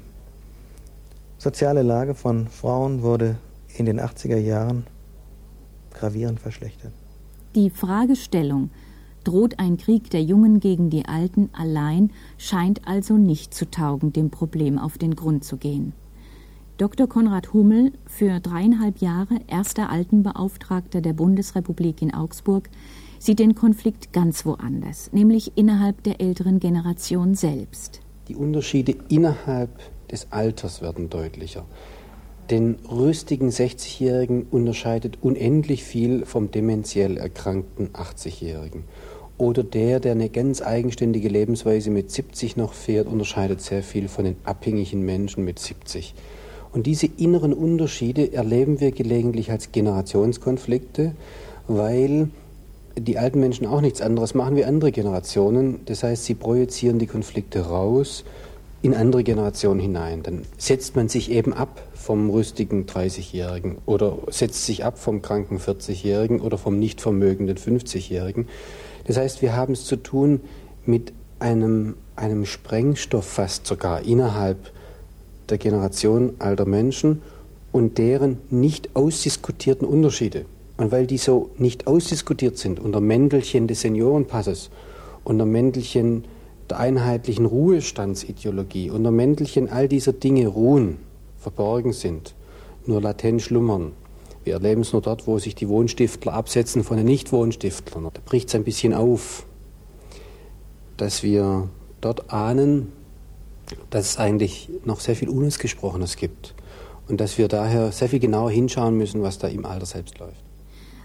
soziale 1.42 1.82
Lage 1.82 2.14
von 2.14 2.46
Frauen 2.46 3.02
wurde 3.02 3.36
in 3.74 3.84
den 3.84 4.00
80er 4.00 4.36
Jahren 4.36 4.86
gravierend 5.92 6.38
verschlechtert. 6.38 6.92
Die 7.56 7.68
Fragestellung, 7.68 8.70
droht 9.24 9.58
ein 9.58 9.76
Krieg 9.76 10.10
der 10.10 10.22
Jungen 10.22 10.60
gegen 10.60 10.88
die 10.88 11.06
Alten 11.06 11.50
allein, 11.52 12.10
scheint 12.38 12.86
also 12.86 13.16
nicht 13.16 13.54
zu 13.54 13.70
taugen, 13.70 14.12
dem 14.12 14.30
Problem 14.30 14.78
auf 14.78 14.98
den 14.98 15.16
Grund 15.16 15.44
zu 15.44 15.56
gehen. 15.56 15.92
Dr. 16.78 17.08
Konrad 17.08 17.52
Hummel, 17.52 17.92
für 18.06 18.40
dreieinhalb 18.40 18.98
Jahre 18.98 19.38
erster 19.46 19.90
Altenbeauftragter 19.90 21.00
der 21.00 21.12
Bundesrepublik 21.12 22.02
in 22.02 22.14
Augsburg, 22.14 22.70
sieht 23.18 23.38
den 23.38 23.54
Konflikt 23.54 24.12
ganz 24.12 24.46
woanders, 24.46 25.12
nämlich 25.12 25.52
innerhalb 25.56 26.02
der 26.02 26.20
älteren 26.20 26.58
Generation 26.58 27.34
selbst. 27.34 28.00
Die 28.28 28.34
Unterschiede 28.34 28.96
innerhalb 29.08 29.70
des 30.12 30.28
Alters 30.30 30.82
werden 30.82 31.10
deutlicher. 31.10 31.64
Den 32.50 32.76
rüstigen 32.90 33.50
60-Jährigen 33.50 34.46
unterscheidet 34.50 35.18
unendlich 35.22 35.84
viel 35.84 36.26
vom 36.26 36.50
dementiell 36.50 37.16
erkrankten 37.16 37.90
80-Jährigen. 37.90 38.84
Oder 39.38 39.62
der, 39.62 40.00
der 40.00 40.12
eine 40.12 40.28
ganz 40.28 40.60
eigenständige 40.60 41.28
Lebensweise 41.28 41.90
mit 41.90 42.10
70 42.10 42.56
noch 42.56 42.74
fährt, 42.74 43.08
unterscheidet 43.08 43.60
sehr 43.60 43.82
viel 43.82 44.08
von 44.08 44.24
den 44.24 44.36
abhängigen 44.44 45.02
Menschen 45.02 45.44
mit 45.44 45.58
70. 45.58 46.14
Und 46.72 46.86
diese 46.86 47.06
inneren 47.06 47.52
Unterschiede 47.52 48.32
erleben 48.32 48.80
wir 48.80 48.92
gelegentlich 48.92 49.50
als 49.50 49.72
Generationskonflikte, 49.72 51.14
weil 51.68 52.28
die 52.98 53.18
alten 53.18 53.40
Menschen 53.40 53.66
auch 53.66 53.80
nichts 53.80 54.00
anderes 54.00 54.34
machen 54.34 54.56
wie 54.56 54.64
andere 54.64 54.92
Generationen. 54.92 55.80
Das 55.86 56.02
heißt, 56.02 56.24
sie 56.24 56.34
projizieren 56.34 56.98
die 56.98 57.06
Konflikte 57.06 57.66
raus 57.66 58.24
in 58.82 58.94
andere 58.94 59.22
Generationen 59.22 59.80
hinein. 59.80 60.22
Dann 60.22 60.42
setzt 60.58 60.96
man 60.96 61.08
sich 61.08 61.30
eben 61.30 61.52
ab 61.52 61.82
vom 61.94 62.28
rüstigen 62.30 62.86
30-Jährigen 62.86 63.78
oder 63.86 64.18
setzt 64.28 64.66
sich 64.66 64.84
ab 64.84 64.98
vom 64.98 65.22
kranken 65.22 65.58
40-Jährigen 65.58 66.40
oder 66.40 66.58
vom 66.58 66.78
nicht 66.78 67.00
vermögenden 67.00 67.56
50-Jährigen. 67.56 68.48
Das 69.06 69.16
heißt, 69.16 69.40
wir 69.40 69.54
haben 69.54 69.72
es 69.72 69.84
zu 69.84 69.96
tun 69.96 70.40
mit 70.84 71.12
einem, 71.38 71.94
einem 72.16 72.44
Sprengstoff 72.44 73.24
fast 73.24 73.66
sogar 73.66 74.02
innerhalb 74.02 74.72
der 75.48 75.58
Generation 75.58 76.34
alter 76.40 76.66
Menschen 76.66 77.22
und 77.70 77.98
deren 77.98 78.38
nicht 78.50 78.94
ausdiskutierten 78.94 79.86
Unterschiede. 79.86 80.44
Und 80.76 80.90
weil 80.90 81.06
die 81.06 81.18
so 81.18 81.50
nicht 81.58 81.86
ausdiskutiert 81.86 82.58
sind 82.58 82.80
unter 82.80 83.00
Mäntelchen 83.00 83.68
des 83.68 83.82
Seniorenpasses, 83.82 84.70
unter 85.22 85.46
Mäntelchen 85.46 86.24
der 86.72 86.80
einheitlichen 86.80 87.44
Ruhestandsideologie, 87.44 88.88
unter 88.88 89.10
Mäntelchen 89.10 89.68
all 89.68 89.88
dieser 89.88 90.14
Dinge 90.14 90.46
ruhen, 90.46 90.96
verborgen 91.36 91.92
sind, 91.92 92.34
nur 92.86 93.02
latent 93.02 93.42
schlummern. 93.42 93.92
Wir 94.42 94.54
erleben 94.54 94.80
es 94.80 94.94
nur 94.94 95.02
dort, 95.02 95.26
wo 95.26 95.38
sich 95.38 95.54
die 95.54 95.68
Wohnstiftler 95.68 96.32
absetzen 96.32 96.82
von 96.82 96.96
den 96.96 97.04
Nicht-Wohnstiftlern. 97.04 98.04
Da 98.04 98.20
bricht 98.24 98.48
es 98.48 98.54
ein 98.54 98.64
bisschen 98.64 98.94
auf, 98.94 99.44
dass 100.96 101.22
wir 101.22 101.68
dort 102.00 102.32
ahnen, 102.32 102.90
dass 103.90 104.06
es 104.06 104.16
eigentlich 104.16 104.70
noch 104.86 105.00
sehr 105.00 105.14
viel 105.14 105.28
Unausgesprochenes 105.28 106.16
gibt 106.16 106.54
und 107.06 107.20
dass 107.20 107.36
wir 107.36 107.48
daher 107.48 107.92
sehr 107.92 108.08
viel 108.08 108.18
genauer 108.18 108.50
hinschauen 108.50 108.96
müssen, 108.96 109.20
was 109.20 109.36
da 109.36 109.46
im 109.46 109.66
Alter 109.66 109.84
selbst 109.84 110.18
läuft. 110.18 110.42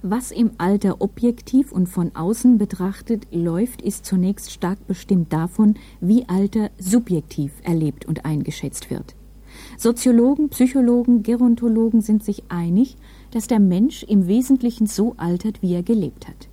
Was 0.04 0.32
im 0.32 0.52
Alter 0.58 1.02
objektiv 1.02 1.72
und 1.72 1.88
von 1.88 2.16
außen 2.16 2.58
betrachtet 2.58 3.28
läuft, 3.32 3.82
ist 3.82 4.06
zunächst 4.06 4.52
stark 4.52 4.86
bestimmt 4.88 5.34
davon, 5.34 5.76
wie 6.02 6.28
Alter 6.28 6.70
subjektiv 6.78 7.52
erlebt 7.64 8.06
und 8.06 8.24
eingeschätzt 8.24 8.90
wird. 8.92 9.16
Soziologen, 9.78 10.50
Psychologen, 10.50 11.24
Gerontologen 11.24 12.02
sind 12.02 12.24
sich 12.24 12.44
einig, 12.50 12.96
dass 13.32 13.48
der 13.48 13.60
Mensch 13.60 14.04
im 14.04 14.28
Wesentlichen 14.28 14.86
so 14.86 15.16
altert, 15.18 15.62
wie 15.62 15.74
er 15.74 15.84
gelebt 15.84 16.28
hat. 16.28 16.48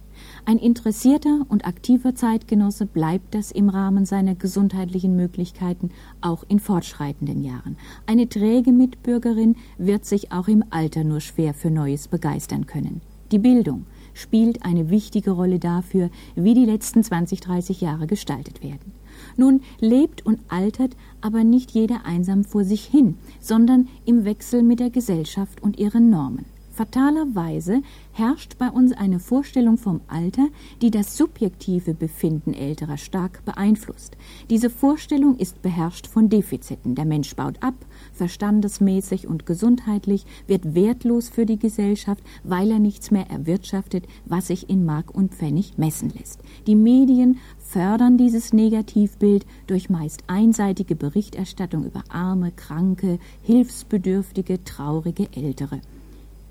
Ein 0.47 0.59
interessierter 0.59 1.47
und 1.49 1.67
aktiver 1.67 2.15
Zeitgenosse 2.15 2.87
bleibt 2.87 3.35
das 3.35 3.51
im 3.51 3.69
Rahmen 3.69 4.07
seiner 4.07 4.35
gesundheitlichen 4.35 5.17
Möglichkeiten 5.17 5.91
auch 6.21 6.45
in 6.49 6.61
fortschreitenden 6.61 7.43
Jahren. 7.43 7.77
Eine 8.07 8.29
träge 8.29 8.73
Mitbürgerin 8.73 9.57
wird 9.79 10.05
sich 10.05 10.33
auch 10.33 10.49
im 10.49 10.65
Alter 10.71 11.05
nur 11.05 11.21
schwer 11.21 11.55
für 11.55 11.71
Neues 11.71 12.09
begeistern 12.09 12.67
können. 12.67 13.01
Die 13.35 13.41
Bildung 13.41 13.87
spielt 14.13 14.65
eine 14.65 14.91
wichtige 14.91 15.33
Rolle 15.33 15.59
dafür, 15.59 16.09
wie 16.37 16.55
die 16.55 16.67
letzten 16.67 17.03
20, 17.03 17.41
30 17.41 17.81
Jahre 17.81 18.07
gestaltet 18.07 18.63
werden. 18.63 18.93
Nun 19.37 19.61
lebt 19.81 20.25
und 20.25 20.39
altert 20.47 20.97
aber 21.21 21.43
nicht 21.43 21.73
jeder 21.73 22.07
einsam 22.07 22.45
vor 22.45 22.63
sich 22.63 22.85
hin, 22.85 23.17
sondern 23.41 23.89
im 24.05 24.25
Wechsel 24.25 24.63
mit 24.63 24.79
der 24.79 24.91
Gesellschaft 24.91 25.65
und 25.65 25.81
ihren 25.81 26.11
Normen. 26.11 26.45
Fatalerweise 26.75 27.83
herrscht 28.11 28.59
bei 28.59 28.69
uns 28.69 28.93
eine 28.93 29.21
Vorstellung 29.21 29.79
vom 29.79 30.01
Alter, 30.09 30.49
die 30.83 30.91
das 30.91 31.17
subjektive 31.17 31.95
Befinden 31.95 32.53
Älterer 32.53 32.97
stark 32.97 33.45
beeinflusst. 33.45 34.17
Diese 34.51 34.71
Vorstellung 34.71 35.37
ist 35.37 35.63
beherrscht 35.63 36.09
von 36.09 36.29
Defiziten. 36.29 36.97
Der 36.97 37.05
Mensch 37.05 37.37
baut 37.37 37.63
ab, 37.63 37.75
verstandesmäßig 38.13 39.29
und 39.29 39.47
gesundheitlich, 39.47 40.27
wird 40.49 40.75
wertlos 40.75 41.29
für 41.29 41.47
die 41.47 41.61
Gesellschaft, 41.61 42.25
weil 42.43 42.73
er 42.73 42.81
nichts 42.81 43.13
mehr 43.13 43.31
erwirtschaftet, 43.31 44.09
was 44.25 44.49
sich 44.49 44.69
in 44.69 44.85
Mark 44.85 45.15
und 45.15 45.33
Pfennig 45.33 45.79
messen 45.79 46.11
lässt. 46.11 46.41
Die 46.67 46.75
Medien 46.75 47.39
fördern 47.61 48.19
dieses 48.19 48.53
Negativbild 48.53 49.47
durch 49.69 49.91
meist 49.91 50.25
einseitige 50.27 50.97
Berichterstattung 50.97 51.85
über 51.85 52.03
arme, 52.09 52.51
kranke, 52.51 53.21
hilfsbedürftige, 53.43 54.65
traurige 54.65 55.29
Ältere. 55.37 55.81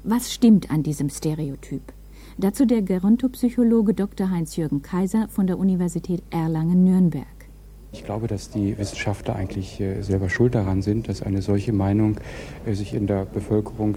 Was 0.05 0.33
stimmt 0.33 0.69
an 0.69 0.83
diesem 0.83 1.07
Stereotyp? 1.07 1.93
Dazu 2.37 2.65
der 2.65 2.81
Gerontopsychologe 2.81 3.93
Dr. 3.93 4.29
Heinz-Jürgen 4.29 4.81
Kaiser 4.81 5.29
von 5.29 5.47
der 5.47 5.57
Universität 5.57 6.21
Erlangen-Nürnberg. 6.29 7.25
Ich 7.93 8.03
glaube, 8.03 8.27
dass 8.27 8.49
die 8.49 8.77
Wissenschaftler 8.77 9.37
eigentlich 9.37 9.79
äh, 9.79 10.01
selber 10.01 10.29
schuld 10.29 10.55
daran 10.55 10.81
sind, 10.81 11.07
dass 11.07 11.21
eine 11.21 11.41
solche 11.41 11.71
Meinung 11.71 12.17
äh, 12.65 12.73
sich 12.73 12.93
in 12.93 13.07
der 13.07 13.23
Bevölkerung 13.23 13.95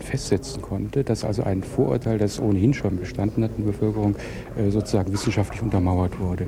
festsetzen 0.00 0.60
konnte, 0.60 1.02
dass 1.02 1.24
also 1.24 1.44
ein 1.44 1.62
Vorurteil, 1.62 2.18
das 2.18 2.38
ohnehin 2.40 2.74
schon 2.74 2.98
bestanden 2.98 3.42
hat 3.42 3.52
in 3.56 3.64
der 3.64 3.72
Bevölkerung, 3.72 4.16
äh, 4.58 4.68
sozusagen 4.70 5.10
wissenschaftlich 5.14 5.62
untermauert 5.62 6.20
wurde. 6.20 6.46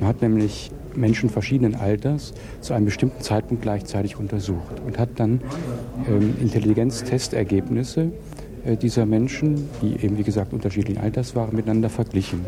Man 0.00 0.08
hat 0.08 0.22
nämlich 0.22 0.70
Menschen 0.94 1.28
verschiedenen 1.28 1.74
Alters 1.74 2.32
zu 2.62 2.72
einem 2.72 2.86
bestimmten 2.86 3.20
Zeitpunkt 3.20 3.62
gleichzeitig 3.62 4.16
untersucht 4.16 4.80
und 4.86 4.98
hat 4.98 5.10
dann 5.16 5.42
ähm, 6.08 6.34
Intelligenztestergebnisse 6.40 8.10
dieser 8.76 9.06
Menschen, 9.06 9.68
die 9.82 10.04
eben 10.04 10.18
wie 10.18 10.22
gesagt 10.22 10.52
unterschiedlichen 10.52 11.00
Alters 11.00 11.34
waren, 11.34 11.54
miteinander 11.54 11.88
verglichen 11.88 12.44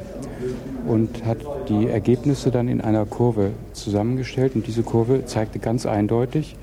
und 0.87 1.25
hat 1.25 1.39
die 1.69 1.87
Ergebnisse 1.87 2.51
dann 2.51 2.69
in 2.69 2.81
einer 2.81 3.07
Kurve 3.07 3.53
zusammengestellt 3.73 4.55
und 4.55 4.67
diese 4.67 4.83
Kurve 4.83 5.25
zeigte 5.27 5.59
ganz 5.59 5.87
eindeutig, 5.87 6.57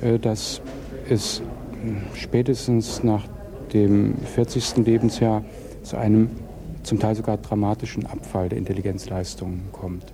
äh, 0.00 0.18
dass 0.18 0.60
es 1.08 1.42
hm, 1.82 2.02
spätestens 2.14 3.02
nach 3.02 3.24
dem 3.72 4.16
40. 4.34 4.84
Lebensjahr 4.84 5.44
zu 5.82 5.96
einem 5.96 6.30
zum 6.82 6.98
Teil 6.98 7.14
sogar 7.14 7.38
dramatischen 7.38 8.06
Abfall 8.06 8.48
der 8.48 8.58
Intelligenzleistungen 8.58 9.62
kommt. 9.72 10.12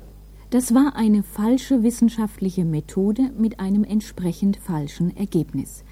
Das 0.51 0.75
war 0.75 0.95
eine 0.97 1.23
falsche 1.23 1.83
wissenschaftliche 1.83 2.65
Methode 2.65 3.31
mit 3.39 3.61
einem 3.61 3.85
entsprechend 3.85 4.57
falschen 4.57 5.17
Ergebnis. 5.17 5.85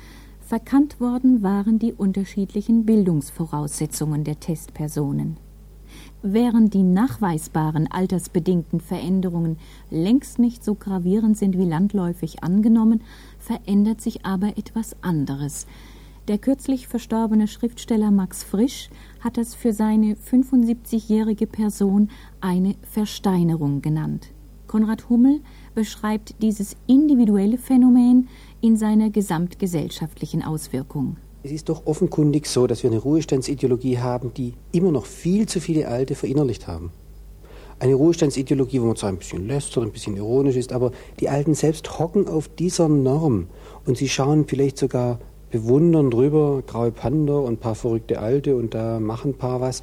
Verkannt 0.48 0.98
worden 0.98 1.42
waren 1.42 1.78
die 1.78 1.92
unterschiedlichen 1.92 2.86
Bildungsvoraussetzungen 2.86 4.24
der 4.24 4.40
Testpersonen. 4.40 5.36
Während 6.22 6.72
die 6.72 6.84
nachweisbaren 6.84 7.86
altersbedingten 7.86 8.80
Veränderungen 8.80 9.58
längst 9.90 10.38
nicht 10.38 10.64
so 10.64 10.74
gravierend 10.74 11.36
sind 11.36 11.58
wie 11.58 11.66
landläufig 11.66 12.42
angenommen, 12.42 13.02
verändert 13.38 14.00
sich 14.00 14.24
aber 14.24 14.56
etwas 14.56 14.96
anderes. 15.02 15.66
Der 16.28 16.38
kürzlich 16.38 16.88
verstorbene 16.88 17.46
Schriftsteller 17.46 18.10
Max 18.10 18.42
Frisch 18.42 18.88
hat 19.20 19.36
das 19.36 19.54
für 19.54 19.74
seine 19.74 20.14
75-jährige 20.14 21.46
Person 21.46 22.08
eine 22.40 22.74
Versteinerung 22.90 23.82
genannt. 23.82 24.30
Konrad 24.68 25.08
Hummel 25.08 25.40
beschreibt 25.74 26.40
dieses 26.40 26.76
individuelle 26.86 27.58
Phänomen 27.58 28.28
in 28.60 28.76
seiner 28.76 29.10
gesamtgesellschaftlichen 29.10 30.42
Auswirkung. 30.42 31.16
Es 31.42 31.52
ist 31.52 31.68
doch 31.68 31.86
offenkundig 31.86 32.46
so, 32.46 32.66
dass 32.66 32.82
wir 32.82 32.90
eine 32.90 32.98
Ruhestandsideologie 32.98 33.98
haben, 33.98 34.34
die 34.34 34.54
immer 34.72 34.90
noch 34.90 35.06
viel 35.06 35.46
zu 35.46 35.60
viele 35.60 35.86
Alte 35.86 36.16
verinnerlicht 36.16 36.66
haben. 36.66 36.90
Eine 37.78 37.94
Ruhestandsideologie, 37.94 38.80
wo 38.82 38.86
man 38.86 38.96
zwar 38.96 39.10
ein 39.10 39.18
bisschen 39.18 39.46
lästert, 39.46 39.84
ein 39.84 39.92
bisschen 39.92 40.16
ironisch 40.16 40.56
ist, 40.56 40.72
aber 40.72 40.90
die 41.20 41.28
Alten 41.28 41.54
selbst 41.54 42.00
hocken 42.00 42.26
auf 42.26 42.48
dieser 42.48 42.88
Norm 42.88 43.46
und 43.86 43.96
sie 43.96 44.08
schauen 44.08 44.46
vielleicht 44.48 44.78
sogar 44.78 45.20
bewundern 45.50 46.10
drüber, 46.10 46.62
graue 46.66 46.90
Panda 46.90 47.34
und 47.34 47.54
ein 47.54 47.56
paar 47.58 47.76
verrückte 47.76 48.18
Alte 48.18 48.56
und 48.56 48.74
da 48.74 48.98
machen 48.98 49.30
ein 49.30 49.38
paar 49.38 49.60
was. 49.60 49.82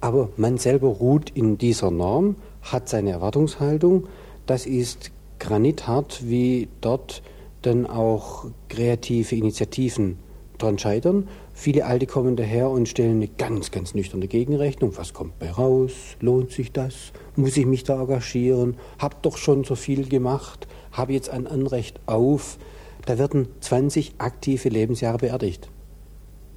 Aber 0.00 0.28
man 0.36 0.56
selber 0.58 0.88
ruht 0.88 1.30
in 1.30 1.58
dieser 1.58 1.90
Norm, 1.90 2.36
hat 2.62 2.88
seine 2.88 3.10
Erwartungshaltung. 3.10 4.04
Das 4.46 4.64
ist 4.64 5.10
granithart, 5.40 6.22
wie 6.28 6.68
dort 6.80 7.22
dann 7.66 7.86
auch 7.86 8.46
kreative 8.68 9.34
Initiativen 9.34 10.18
dran 10.58 10.78
scheitern. 10.78 11.28
Viele 11.52 11.84
Alte 11.84 12.06
kommen 12.06 12.36
daher 12.36 12.70
und 12.70 12.88
stellen 12.88 13.16
eine 13.16 13.28
ganz, 13.28 13.70
ganz 13.70 13.94
nüchterne 13.94 14.28
Gegenrechnung. 14.28 14.96
Was 14.96 15.12
kommt 15.12 15.38
bei 15.38 15.50
raus? 15.50 15.92
Lohnt 16.20 16.52
sich 16.52 16.72
das? 16.72 17.12
Muss 17.34 17.56
ich 17.56 17.66
mich 17.66 17.84
da 17.84 18.00
engagieren? 18.00 18.76
Hab 18.98 19.22
doch 19.22 19.36
schon 19.36 19.64
so 19.64 19.74
viel 19.74 20.08
gemacht. 20.08 20.66
Habe 20.92 21.12
jetzt 21.12 21.28
ein 21.30 21.46
Anrecht 21.46 22.00
auf. 22.06 22.58
Da 23.04 23.18
werden 23.18 23.48
20 23.60 24.14
aktive 24.18 24.68
Lebensjahre 24.68 25.18
beerdigt, 25.18 25.68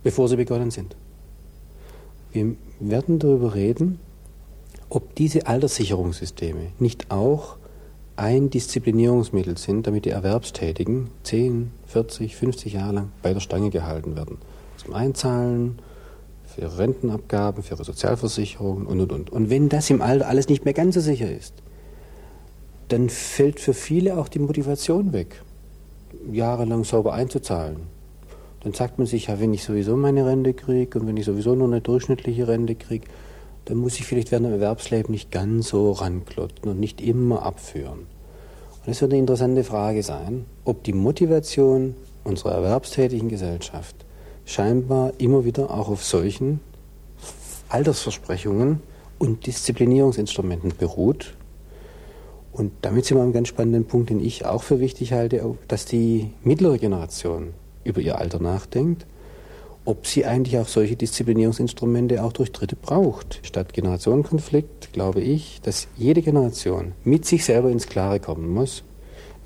bevor 0.04 0.28
sie 0.28 0.38
begonnen 0.38 0.72
sind. 0.72 0.96
Wir 2.32 2.56
werden 2.80 3.20
darüber 3.20 3.56
reden, 3.56 4.00
ob 4.90 5.14
diese 5.16 5.46
Alterssicherungssysteme 5.48 6.72
nicht 6.80 7.12
auch 7.12 7.59
ein 8.20 8.50
Disziplinierungsmittel 8.50 9.58
sind, 9.58 9.88
damit 9.88 10.04
die 10.04 10.10
Erwerbstätigen 10.10 11.10
10, 11.24 11.72
40, 11.88 12.36
50 12.36 12.74
Jahre 12.74 12.94
lang 12.94 13.12
bei 13.22 13.34
der 13.34 13.40
Stange 13.40 13.70
gehalten 13.70 14.16
werden. 14.18 14.38
Zum 14.78 14.94
Einzahlen, 14.94 15.80
für 16.46 16.62
ihre 16.62 16.78
Rentenabgaben, 16.78 17.64
für 17.64 17.76
ihre 17.76 17.86
Sozialversicherungen 17.86 18.86
und, 18.86 19.00
und, 19.00 19.12
und. 19.14 19.30
Und 19.30 19.50
wenn 19.50 19.70
das 19.70 19.90
im 19.90 20.02
Alter 20.02 20.28
alles 20.28 20.50
nicht 20.50 20.66
mehr 20.66 20.74
ganz 20.74 20.96
so 20.96 21.02
sicher 21.02 21.32
ist, 21.32 21.54
dann 22.90 23.10
fällt 23.10 23.60
für 23.60 23.74
viele 23.74 24.18
auch 24.18 24.28
die 24.28 24.40
Motivation 24.40 25.14
weg, 25.14 25.42
jahrelang 26.30 26.84
sauber 26.84 27.14
einzuzahlen. 27.14 27.78
Dann 28.62 28.74
sagt 28.74 28.98
man 28.98 29.08
sich, 29.08 29.28
ja, 29.28 29.40
wenn 29.40 29.54
ich 29.54 29.64
sowieso 29.64 29.96
meine 29.96 30.26
Rente 30.26 30.54
kriege 30.54 31.00
und 31.00 31.08
wenn 31.08 31.16
ich 31.16 31.26
sowieso 31.26 31.56
nur 31.56 31.68
eine 31.68 31.80
durchschnittliche 31.80 32.48
Rente 32.50 32.76
kriege, 32.76 33.08
dann 33.66 33.78
muss 33.78 34.00
ich 34.00 34.06
vielleicht 34.06 34.32
während 34.32 34.48
dem 34.48 34.54
Erwerbsleben 34.54 35.12
nicht 35.12 35.32
ganz 35.32 35.70
so 35.70 35.92
ranklotzen 35.92 36.70
und 36.70 36.80
nicht 36.80 37.02
immer 37.02 37.44
abführen. 37.44 38.08
Und 38.86 38.92
es 38.92 39.02
wird 39.02 39.12
eine 39.12 39.20
interessante 39.20 39.64
Frage 39.64 40.04
sein, 40.04 40.46
ob 40.66 40.84
die 40.84 40.94
Motivation 40.94 41.96
unserer 42.24 42.54
erwerbstätigen 42.54 43.30
Gesellschaft 43.30 43.96
scheinbar 44.46 45.14
immer 45.20 45.46
wieder 45.46 45.70
auch 45.70 45.90
auf 45.90 46.04
solchen 46.04 46.60
Altersversprechungen 47.70 48.82
und 49.20 49.46
Disziplinierungsinstrumenten 49.46 50.74
beruht. 50.78 51.36
Und 52.52 52.72
damit 52.82 53.06
sind 53.06 53.18
wir 53.18 53.24
einem 53.24 53.34
ganz 53.34 53.48
spannenden 53.48 53.86
Punkt, 53.86 54.10
den 54.10 54.20
ich 54.20 54.46
auch 54.46 54.64
für 54.64 54.80
wichtig 54.80 55.14
halte, 55.14 55.56
dass 55.68 55.86
die 55.86 56.32
mittlere 56.44 56.80
Generation 56.80 57.54
über 57.84 58.02
ihr 58.02 58.18
Alter 58.18 58.40
nachdenkt 58.40 59.06
ob 59.90 60.06
sie 60.06 60.24
eigentlich 60.24 60.60
auch 60.60 60.68
solche 60.68 60.96
Disziplinierungsinstrumente 60.96 62.24
auch 62.24 62.32
durch 62.32 62.52
Dritte 62.52 62.76
braucht. 62.76 63.40
Statt 63.42 63.74
Generationenkonflikt 63.74 64.94
glaube 64.94 65.20
ich, 65.20 65.62
dass 65.64 65.88
jede 65.98 66.22
Generation 66.22 66.92
mit 67.04 67.26
sich 67.26 67.44
selber 67.44 67.72
ins 67.72 67.88
Klare 67.88 68.20
kommen 68.20 68.54
muss, 68.54 68.84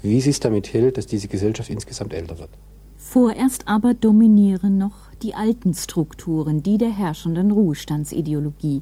wie 0.01 0.19
sie 0.19 0.31
es 0.31 0.41
damit 0.41 0.73
hält, 0.73 0.97
dass 0.97 1.07
diese 1.07 1.29
Gesellschaft 1.29 1.69
insgesamt 1.69 2.13
älter 2.13 2.39
wird. 2.39 2.49
Vorerst 2.97 3.69
aber 3.69 3.93
dominieren 3.93 4.77
noch 4.77 5.11
die 5.21 5.33
alten 5.33 5.73
Strukturen, 5.73 6.61
die 6.61 6.77
der 6.77 6.91
herrschenden 6.91 7.51
Ruhestandsideologie. 7.51 8.81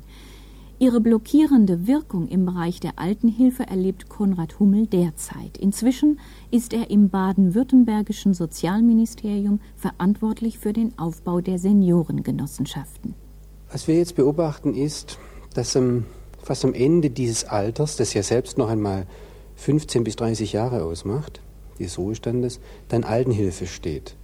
Ihre 0.82 1.00
blockierende 1.00 1.86
Wirkung 1.86 2.28
im 2.28 2.44
Bereich 2.44 2.80
der 2.80 2.98
Altenhilfe 2.98 3.68
erlebt 3.68 4.10
Konrad 4.10 4.60
Hummel 4.60 4.88
derzeit. 4.88 5.60
Inzwischen 5.60 6.20
ist 6.50 6.74
er 6.74 6.90
im 6.90 7.10
baden-württembergischen 7.10 8.34
Sozialministerium 8.34 9.60
verantwortlich 9.76 10.58
für 10.58 10.74
den 10.74 10.98
Aufbau 10.98 11.40
der 11.40 11.60
Seniorengenossenschaften. 11.60 13.14
Was 13.72 13.88
wir 13.88 13.96
jetzt 13.96 14.16
beobachten 14.16 14.74
ist, 14.74 15.20
dass 15.54 15.76
ähm, 15.76 16.06
fast 16.42 16.66
am 16.66 16.74
Ende 16.74 17.12
dieses 17.12 17.44
Alters, 17.44 17.96
das 17.96 18.16
ja 18.16 18.24
selbst 18.24 18.58
noch 18.58 18.70
einmal 18.70 19.06
15 19.58 20.04
bis 20.04 20.16
30 20.16 20.52
Jahre 20.52 20.84
ausmacht, 20.84 21.42
des 21.78 22.00
Ruhestandes, 22.00 22.60
dann 22.88 23.04
Altenhilfe 23.04 23.68
steht. 23.68 24.16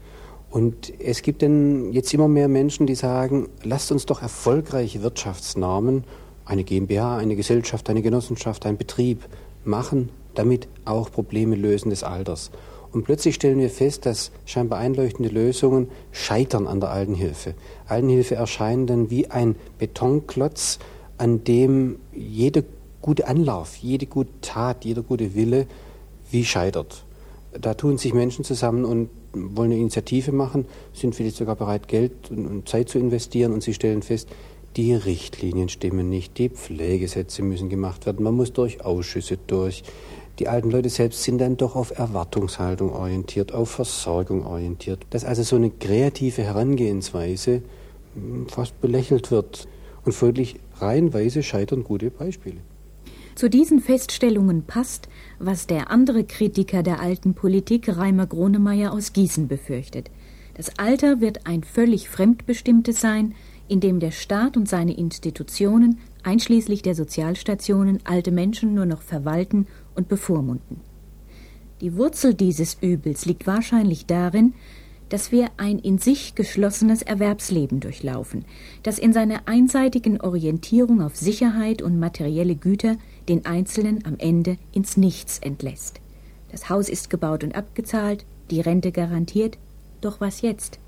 Und 0.50 0.92
es 1.00 1.22
gibt 1.22 1.44
dann 1.44 1.92
jetzt 1.92 2.12
immer 2.16 2.28
mehr 2.28 2.48
Menschen, 2.48 2.88
die 2.88 2.96
sagen, 2.96 3.48
lasst 3.64 3.92
uns 3.92 4.08
doch 4.08 4.24
erfolgreiche 4.24 5.04
Wirtschaftsnormen 5.04 6.04
eine 6.48 6.64
GmbH, 6.64 7.18
eine 7.18 7.36
Gesellschaft, 7.36 7.90
eine 7.90 8.02
Genossenschaft, 8.02 8.66
ein 8.66 8.78
Betrieb 8.78 9.24
machen, 9.64 10.10
damit 10.36 10.68
auch 10.86 11.12
Probleme 11.12 11.56
lösen 11.56 11.90
des 11.90 12.04
Alters. 12.04 12.52
Und 12.92 13.04
plötzlich 13.04 13.36
stellen 13.36 13.60
wir 13.60 13.70
fest, 13.70 14.06
dass 14.06 14.32
scheinbar 14.46 14.80
einleuchtende 14.80 15.30
Lösungen 15.30 15.90
scheitern 16.12 16.68
an 16.68 16.80
der 16.80 16.90
Altenhilfe. 16.90 17.54
Altenhilfe 17.88 18.36
erscheint 18.36 18.90
dann 18.90 19.10
wie 19.10 19.30
ein 19.30 19.56
Betonklotz, 19.78 20.80
an 21.18 21.44
dem 21.44 22.00
jeder 22.14 22.64
gute 23.02 23.28
Anlauf, 23.28 23.76
jede 23.76 24.06
gute 24.06 24.32
Tat, 24.42 24.86
jeder 24.86 25.02
gute 25.02 25.36
Wille 25.36 25.68
wie 26.32 26.46
scheitert. 26.46 27.04
Da 27.60 27.74
tun 27.74 27.98
sich 27.98 28.14
Menschen 28.14 28.44
zusammen 28.44 28.86
und 28.86 29.10
wollen 29.34 29.72
eine 29.72 29.80
Initiative 29.80 30.32
machen, 30.32 30.66
sind 30.94 31.16
vielleicht 31.16 31.38
sogar 31.38 31.56
bereit, 31.56 31.88
Geld 31.88 32.32
und 32.32 32.68
Zeit 32.68 32.90
zu 32.90 33.00
investieren 33.00 33.54
und 33.54 33.64
sie 33.64 33.74
stellen 33.74 34.02
fest, 34.02 34.30
die 34.78 34.94
Richtlinien 34.94 35.70
stimmen 35.70 36.08
nicht, 36.08 36.38
die 36.38 36.50
Pflegesätze 36.50 37.42
müssen 37.42 37.68
gemacht 37.68 38.06
werden, 38.06 38.24
man 38.24 38.36
muss 38.36 38.54
durch 38.54 38.86
Ausschüsse 38.86 39.38
durch. 39.48 39.84
Die 40.38 40.48
alten 40.48 40.70
Leute 40.70 40.90
selbst 40.90 41.24
sind 41.24 41.40
dann 41.40 41.58
doch 41.58 41.76
auf 41.76 41.98
Erwartungshaltung 41.98 42.94
orientiert, 42.94 43.54
auf 43.54 43.72
Versorgung 43.72 44.46
orientiert. 44.46 45.00
Dass 45.10 45.26
also 45.26 45.42
so 45.42 45.56
eine 45.56 45.72
kreative 45.72 46.44
Herangehensweise 46.44 47.64
hm, 48.14 48.48
fast 48.48 48.80
belächelt 48.80 49.32
wird. 49.32 49.68
Und 50.06 50.12
folglich 50.14 50.60
reihenweise 50.76 51.42
scheitern 51.42 51.84
gute 51.84 52.12
Beispiele. 52.12 52.58
Zu 53.34 53.50
diesen 53.50 53.82
Feststellungen 53.82 54.64
passt, 54.64 55.10
was 55.40 55.68
der 55.68 55.92
andere 55.92 56.24
Kritiker 56.24 56.82
der 56.84 57.02
alten 57.02 57.34
Politik, 57.34 57.98
Reimer 57.98 58.28
Gronemeyer 58.28 58.94
aus 58.94 59.12
Gießen, 59.14 59.48
befürchtet. 59.48 60.12
Das 60.54 60.80
Alter 60.80 61.20
wird 61.20 61.46
ein 61.46 61.64
völlig 61.64 62.10
fremdbestimmtes 62.10 63.02
sein, 63.02 63.36
in 63.68 63.80
dem 63.80 64.00
der 64.00 64.12
Staat 64.12 64.58
und 64.58 64.68
seine 64.68 64.98
Institutionen, 64.98 66.00
einschließlich 66.24 66.82
der 66.82 66.96
Sozialstationen, 66.96 68.00
alte 68.04 68.32
Menschen 68.32 68.74
nur 68.74 68.86
noch 68.86 69.02
verwalten 69.02 69.68
und 69.96 70.08
bevormunden. 70.08 70.82
Die 71.82 71.96
Wurzel 71.96 72.34
dieses 72.34 72.78
Übels 72.82 73.26
liegt 73.26 73.46
wahrscheinlich 73.46 74.06
darin, 74.06 74.54
dass 75.10 75.32
wir 75.32 75.50
ein 75.58 75.80
in 75.80 76.00
sich 76.00 76.36
geschlossenes 76.36 77.02
Erwerbsleben 77.02 77.80
durchlaufen, 77.80 78.46
das 78.84 79.00
in 79.00 79.14
seiner 79.14 79.48
einseitigen 79.48 80.20
Orientierung 80.20 81.02
auf 81.02 81.16
Sicherheit 81.16 81.82
und 81.82 82.00
materielle 82.00 82.56
Güter 82.56 82.98
den 83.30 83.46
Einzelnen 83.46 84.06
am 84.06 84.16
Ende 84.18 84.58
ins 84.74 84.98
Nichts 84.98 85.40
entlässt. 85.40 86.02
Das 86.52 86.70
Haus 86.70 86.90
ist 86.90 87.10
gebaut 87.10 87.44
und 87.44 87.56
abgezahlt, 87.56 88.26
die 88.50 88.62
Rente 88.62 88.92
garantiert, 88.92 89.58
doch 90.02 90.20
was 90.20 90.42
jetzt? 90.42 90.80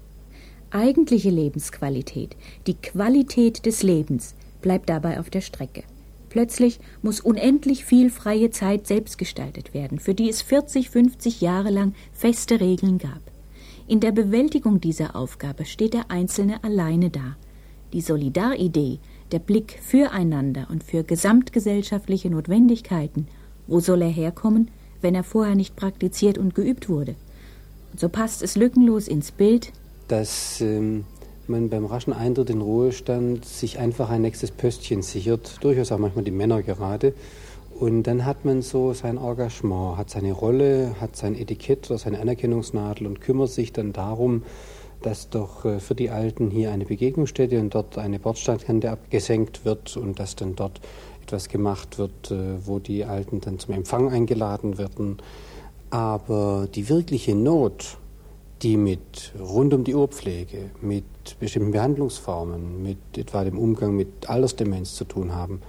Eigentliche 0.72 1.30
Lebensqualität, 1.30 2.36
die 2.68 2.76
Qualität 2.76 3.66
des 3.66 3.84
Lebens, 3.84 4.36
bleibt 4.62 4.90
dabei 4.90 5.20
auf 5.20 5.30
der 5.30 5.42
Strecke. 5.42 5.84
Plötzlich 6.30 6.80
muss 7.02 7.20
unendlich 7.20 7.86
viel 7.86 8.10
freie 8.10 8.52
Zeit 8.52 8.86
selbst 8.86 9.18
gestaltet 9.18 9.74
werden, 9.74 10.00
für 10.00 10.14
die 10.14 10.30
es 10.30 10.42
40, 10.42 10.90
50 10.90 11.42
Jahre 11.42 11.72
lang 11.72 11.94
feste 12.14 12.60
Regeln 12.60 13.00
gab. 13.00 13.22
In 13.88 14.00
der 14.00 14.12
Bewältigung 14.12 14.80
dieser 14.80 15.16
Aufgabe 15.16 15.66
steht 15.66 15.96
der 15.96 16.12
Einzelne 16.12 16.64
alleine 16.64 17.10
da. 17.10 17.36
Die 17.94 18.02
Solidaridee, 18.02 19.00
der 19.32 19.40
Blick 19.40 19.80
füreinander 19.82 20.68
und 20.70 20.84
für 20.84 21.04
gesamtgesellschaftliche 21.04 22.30
Notwendigkeiten, 22.30 23.28
wo 23.66 23.80
soll 23.80 24.04
er 24.04 24.10
herkommen, 24.10 24.70
wenn 25.02 25.16
er 25.16 25.24
vorher 25.24 25.56
nicht 25.56 25.76
praktiziert 25.76 26.38
und 26.38 26.54
geübt 26.54 26.90
wurde? 26.90 27.16
So 27.98 28.10
passt 28.10 28.44
es 28.44 28.56
lückenlos 28.56 29.08
ins 29.08 29.32
Bild, 29.32 29.72
dass 30.10 30.60
ähm, 30.62 31.06
man 31.48 31.70
beim 31.70 31.86
raschen 31.86 32.14
Eintritt 32.14 32.50
in 32.50 32.62
Ruhestand 32.62 33.46
sich 33.46 33.80
einfach 33.80 34.10
ein 34.10 34.22
nächstes 34.22 34.52
Pöstchen 34.52 35.02
sichert, 35.02 35.64
durchaus 35.64 35.92
auch 35.92 35.98
manchmal 35.98 36.26
die 36.26 36.32
Männer 36.32 36.62
gerade. 36.62 37.14
Und 37.80 38.04
dann 38.04 38.26
hat 38.26 38.44
man 38.44 38.62
so 38.62 38.94
sein 38.94 39.18
Engagement, 39.18 39.98
hat 39.98 40.10
seine 40.10 40.34
Rolle, 40.34 40.96
hat 41.00 41.16
sein 41.16 41.36
Etikett 41.36 41.90
oder 41.90 41.98
seine 41.98 42.20
Anerkennungsnadel 42.20 43.08
und 43.08 43.22
kümmert 43.22 43.52
sich 43.52 43.72
dann 43.72 43.94
darum, 43.94 44.44
dass 45.02 45.30
doch 45.30 45.64
äh, 45.64 45.80
für 45.80 45.96
die 45.96 46.10
Alten 46.10 46.52
hier 46.52 46.72
eine 46.72 46.86
Begegnungsstätte 46.86 47.60
und 47.60 47.74
dort 47.74 47.98
eine 47.98 48.20
Bordsteinkante 48.20 48.92
abgesenkt 48.92 49.64
wird 49.64 49.96
und 49.96 50.20
dass 50.20 50.36
dann 50.36 50.56
dort 50.56 50.82
etwas 51.24 51.48
gemacht 51.48 51.98
wird, 51.98 52.32
äh, 52.32 52.66
wo 52.66 52.80
die 52.80 53.06
Alten 53.06 53.40
dann 53.40 53.60
zum 53.60 53.74
Empfang 53.76 54.12
eingeladen 54.12 54.78
werden. 54.78 55.18
Aber 55.90 56.68
die 56.74 56.90
wirkliche 56.90 57.34
Not, 57.34 57.98
die 58.62 58.78
mit 58.78 59.34
rund 59.40 59.74
um 59.74 59.84
die 59.84 59.96
Uhrpflege, 59.96 60.72
mit 60.82 61.06
bestimmten 61.40 61.72
Behandlungsformen, 61.72 62.84
mit 62.84 63.18
etwa 63.18 63.44
dem 63.44 63.58
Umgang 63.58 63.96
mit 63.96 64.30
Altersdemenz 64.30 64.96
zu 64.96 65.06
tun 65.06 65.34
haben, 65.34 65.62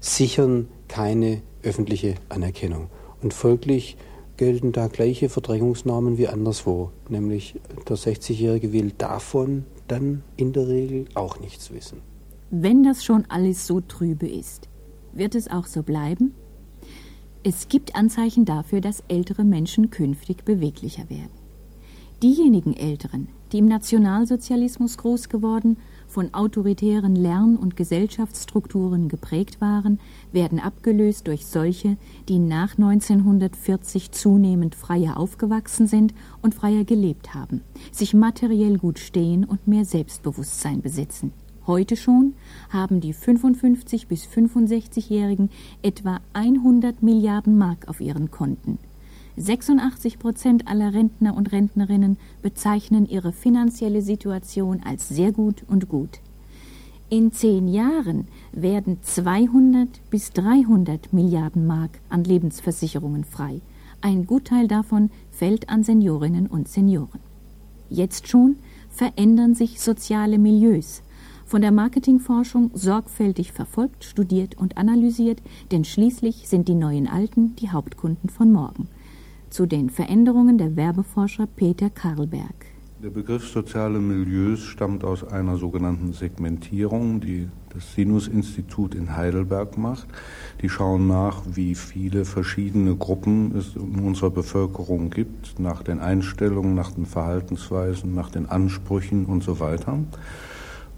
sichern 0.00 0.68
keine 0.88 1.42
öffentliche 1.62 2.16
Anerkennung. 2.28 2.88
Und 3.22 3.32
folglich 3.32 3.96
gelten 4.36 4.72
da 4.72 4.88
gleiche 4.88 5.28
Verdrängungsnormen 5.28 6.18
wie 6.18 6.28
anderswo. 6.28 6.90
Nämlich 7.08 7.54
der 7.88 7.96
60-Jährige 7.96 8.72
will 8.72 8.92
davon 8.98 9.64
dann 9.86 10.22
in 10.36 10.52
der 10.52 10.68
Regel 10.68 11.04
auch 11.14 11.38
nichts 11.38 11.72
wissen. 11.72 12.00
Wenn 12.50 12.82
das 12.82 13.04
schon 13.04 13.24
alles 13.28 13.66
so 13.66 13.80
trübe 13.80 14.28
ist, 14.28 14.68
wird 15.12 15.34
es 15.34 15.48
auch 15.48 15.66
so 15.66 15.82
bleiben? 15.82 16.34
Es 17.44 17.68
gibt 17.68 17.94
Anzeichen 17.94 18.44
dafür, 18.44 18.80
dass 18.80 19.02
ältere 19.08 19.44
Menschen 19.44 19.90
künftig 19.90 20.44
beweglicher 20.44 21.08
werden. 21.08 21.41
Diejenigen 22.22 22.74
Älteren, 22.74 23.26
die 23.50 23.58
im 23.58 23.66
Nationalsozialismus 23.66 24.96
groß 24.96 25.28
geworden 25.28 25.76
von 26.06 26.32
autoritären 26.32 27.16
Lern- 27.16 27.56
und 27.56 27.74
Gesellschaftsstrukturen 27.74 29.08
geprägt 29.08 29.60
waren, 29.60 29.98
werden 30.30 30.60
abgelöst 30.60 31.26
durch 31.26 31.46
solche, 31.46 31.96
die 32.28 32.38
nach 32.38 32.78
1940 32.78 34.12
zunehmend 34.12 34.76
freier 34.76 35.16
aufgewachsen 35.16 35.88
sind 35.88 36.14
und 36.42 36.54
freier 36.54 36.84
gelebt 36.84 37.34
haben, 37.34 37.62
sich 37.90 38.14
materiell 38.14 38.78
gut 38.78 39.00
stehen 39.00 39.44
und 39.44 39.66
mehr 39.66 39.84
Selbstbewusstsein 39.84 40.80
besitzen. 40.80 41.32
Heute 41.66 41.96
schon 41.96 42.34
haben 42.70 43.00
die 43.00 43.14
55 43.14 44.06
bis 44.06 44.26
65-Jährigen 44.26 45.50
etwa 45.82 46.20
100 46.34 47.02
Milliarden 47.02 47.58
Mark 47.58 47.88
auf 47.88 48.00
ihren 48.00 48.30
Konten. 48.30 48.78
86 49.36 50.18
Prozent 50.18 50.68
aller 50.68 50.92
Rentner 50.92 51.34
und 51.34 51.52
Rentnerinnen 51.52 52.18
bezeichnen 52.42 53.08
ihre 53.08 53.32
finanzielle 53.32 54.02
Situation 54.02 54.82
als 54.84 55.08
sehr 55.08 55.32
gut 55.32 55.64
und 55.68 55.88
gut. 55.88 56.20
In 57.08 57.32
zehn 57.32 57.66
Jahren 57.66 58.28
werden 58.52 58.98
200 59.00 59.88
bis 60.10 60.32
300 60.32 61.12
Milliarden 61.12 61.66
Mark 61.66 62.00
an 62.10 62.24
Lebensversicherungen 62.24 63.24
frei. 63.24 63.62
Ein 64.02 64.26
Gutteil 64.26 64.68
davon 64.68 65.10
fällt 65.30 65.68
an 65.68 65.82
Seniorinnen 65.82 66.46
und 66.46 66.68
Senioren. 66.68 67.20
Jetzt 67.88 68.28
schon 68.28 68.56
verändern 68.90 69.54
sich 69.54 69.80
soziale 69.80 70.38
Milieus, 70.38 71.02
von 71.46 71.62
der 71.62 71.72
Marketingforschung 71.72 72.70
sorgfältig 72.74 73.52
verfolgt, 73.52 74.04
studiert 74.04 74.56
und 74.56 74.76
analysiert, 74.78 75.42
denn 75.70 75.84
schließlich 75.84 76.48
sind 76.48 76.68
die 76.68 76.74
neuen 76.74 77.06
Alten 77.06 77.56
die 77.56 77.70
Hauptkunden 77.70 78.30
von 78.30 78.52
morgen 78.52 78.88
zu 79.52 79.66
den 79.66 79.90
Veränderungen 79.90 80.56
der 80.56 80.76
Werbeforscher 80.76 81.46
Peter 81.46 81.90
Karlberg. 81.90 82.54
Der 83.02 83.10
Begriff 83.10 83.46
soziale 83.46 83.98
Milieus 83.98 84.60
stammt 84.60 85.04
aus 85.04 85.24
einer 85.24 85.56
sogenannten 85.56 86.14
Segmentierung, 86.14 87.20
die 87.20 87.48
das 87.74 87.94
Sinus-Institut 87.94 88.94
in 88.94 89.14
Heidelberg 89.14 89.76
macht. 89.76 90.06
Die 90.62 90.70
schauen 90.70 91.06
nach, 91.06 91.42
wie 91.52 91.74
viele 91.74 92.24
verschiedene 92.24 92.96
Gruppen 92.96 93.54
es 93.56 93.76
in 93.76 93.98
unserer 93.98 94.30
Bevölkerung 94.30 95.10
gibt, 95.10 95.58
nach 95.58 95.82
den 95.82 95.98
Einstellungen, 95.98 96.74
nach 96.74 96.92
den 96.92 97.06
Verhaltensweisen, 97.06 98.14
nach 98.14 98.30
den 98.30 98.46
Ansprüchen 98.46 99.26
und 99.26 99.42
so 99.42 99.60
weiter. 99.60 99.98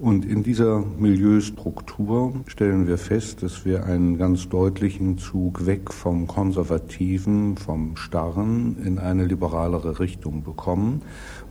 Und 0.01 0.25
in 0.25 0.43
dieser 0.43 0.83
Milieustruktur 0.99 2.33
stellen 2.49 2.89
wir 2.89 2.99
fest, 2.99 3.45
dass 3.45 3.65
wir 3.65 3.87
einen 3.87 4.19
ganz 4.19 4.49
deutlichen 4.49 5.19
Zug 5.19 5.67
weg 5.67 5.93
vom 5.93 6.27
Konservativen, 6.27 7.57
vom 7.57 7.97
Starren 7.97 8.77
in 8.85 8.99
eine 8.99 9.25
liberalere 9.25 10.01
Richtung 10.01 10.43
bekommen, 10.43 11.03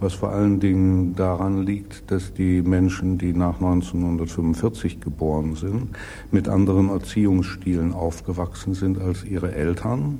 was 0.01 0.13
vor 0.13 0.33
allen 0.33 0.59
Dingen 0.59 1.15
daran 1.15 1.63
liegt, 1.63 2.11
dass 2.11 2.33
die 2.33 2.61
Menschen, 2.61 3.17
die 3.17 3.31
nach 3.31 3.61
1945 3.61 4.99
geboren 4.99 5.55
sind, 5.55 5.95
mit 6.29 6.49
anderen 6.49 6.89
Erziehungsstilen 6.89 7.93
aufgewachsen 7.93 8.73
sind 8.73 8.99
als 8.99 9.23
ihre 9.23 9.55
Eltern 9.55 10.19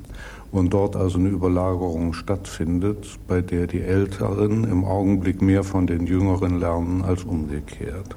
und 0.54 0.72
dort 0.72 0.96
also 0.96 1.18
eine 1.18 1.30
Überlagerung 1.30 2.14
stattfindet, 2.14 3.18
bei 3.28 3.42
der 3.42 3.66
die 3.66 3.82
Älteren 3.82 4.64
im 4.66 4.86
Augenblick 4.86 5.42
mehr 5.42 5.64
von 5.64 5.88
den 5.88 6.06
Jüngeren 6.06 6.60
lernen 6.60 7.02
als 7.02 7.24
umgekehrt. 7.24 8.16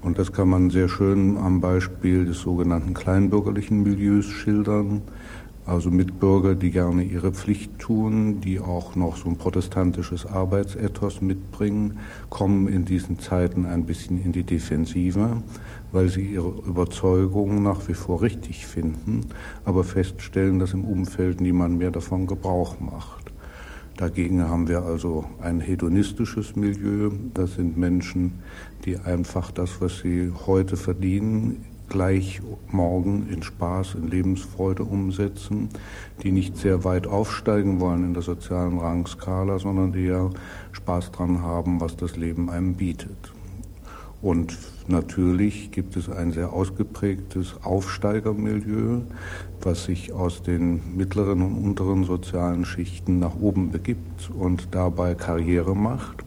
Und 0.00 0.18
das 0.18 0.32
kann 0.32 0.48
man 0.48 0.70
sehr 0.70 0.88
schön 0.88 1.36
am 1.36 1.60
Beispiel 1.60 2.24
des 2.24 2.40
sogenannten 2.40 2.94
kleinbürgerlichen 2.94 3.82
Milieus 3.82 4.24
schildern. 4.24 5.02
Also 5.68 5.90
Mitbürger, 5.90 6.54
die 6.54 6.70
gerne 6.70 7.02
ihre 7.02 7.30
Pflicht 7.30 7.78
tun, 7.78 8.40
die 8.40 8.58
auch 8.58 8.96
noch 8.96 9.18
so 9.18 9.28
ein 9.28 9.36
protestantisches 9.36 10.24
Arbeitsethos 10.24 11.20
mitbringen, 11.20 11.98
kommen 12.30 12.68
in 12.68 12.86
diesen 12.86 13.18
Zeiten 13.18 13.66
ein 13.66 13.84
bisschen 13.84 14.18
in 14.24 14.32
die 14.32 14.44
Defensive, 14.44 15.42
weil 15.92 16.08
sie 16.08 16.22
ihre 16.22 16.48
Überzeugungen 16.66 17.62
nach 17.62 17.86
wie 17.86 17.92
vor 17.92 18.22
richtig 18.22 18.66
finden, 18.66 19.26
aber 19.66 19.84
feststellen, 19.84 20.58
dass 20.58 20.72
im 20.72 20.86
Umfeld 20.86 21.42
niemand 21.42 21.76
mehr 21.76 21.90
davon 21.90 22.26
Gebrauch 22.26 22.80
macht. 22.80 23.30
Dagegen 23.98 24.48
haben 24.48 24.68
wir 24.68 24.84
also 24.84 25.26
ein 25.42 25.60
hedonistisches 25.60 26.56
Milieu. 26.56 27.10
Das 27.34 27.56
sind 27.56 27.76
Menschen, 27.76 28.38
die 28.86 28.96
einfach 28.96 29.50
das, 29.50 29.82
was 29.82 29.98
sie 29.98 30.32
heute 30.46 30.78
verdienen, 30.78 31.66
gleich 31.88 32.40
morgen 32.70 33.28
in 33.30 33.42
Spaß, 33.42 33.94
in 33.94 34.08
Lebensfreude 34.08 34.84
umsetzen, 34.84 35.68
die 36.22 36.32
nicht 36.32 36.56
sehr 36.56 36.84
weit 36.84 37.06
aufsteigen 37.06 37.80
wollen 37.80 38.04
in 38.04 38.14
der 38.14 38.22
sozialen 38.22 38.78
Rangskala, 38.78 39.58
sondern 39.58 39.92
ja 40.06 40.30
Spaß 40.72 41.12
dran 41.12 41.42
haben, 41.42 41.80
was 41.80 41.96
das 41.96 42.16
Leben 42.16 42.50
einem 42.50 42.74
bietet. 42.74 43.32
Und 44.20 44.58
natürlich 44.88 45.70
gibt 45.70 45.96
es 45.96 46.08
ein 46.08 46.32
sehr 46.32 46.52
ausgeprägtes 46.52 47.54
Aufsteigermilieu, 47.62 49.02
was 49.62 49.84
sich 49.84 50.12
aus 50.12 50.42
den 50.42 50.96
mittleren 50.96 51.42
und 51.42 51.56
unteren 51.56 52.04
sozialen 52.04 52.64
Schichten 52.64 53.20
nach 53.20 53.36
oben 53.36 53.70
begibt 53.70 54.30
und 54.36 54.68
dabei 54.72 55.14
Karriere 55.14 55.76
macht 55.76 56.24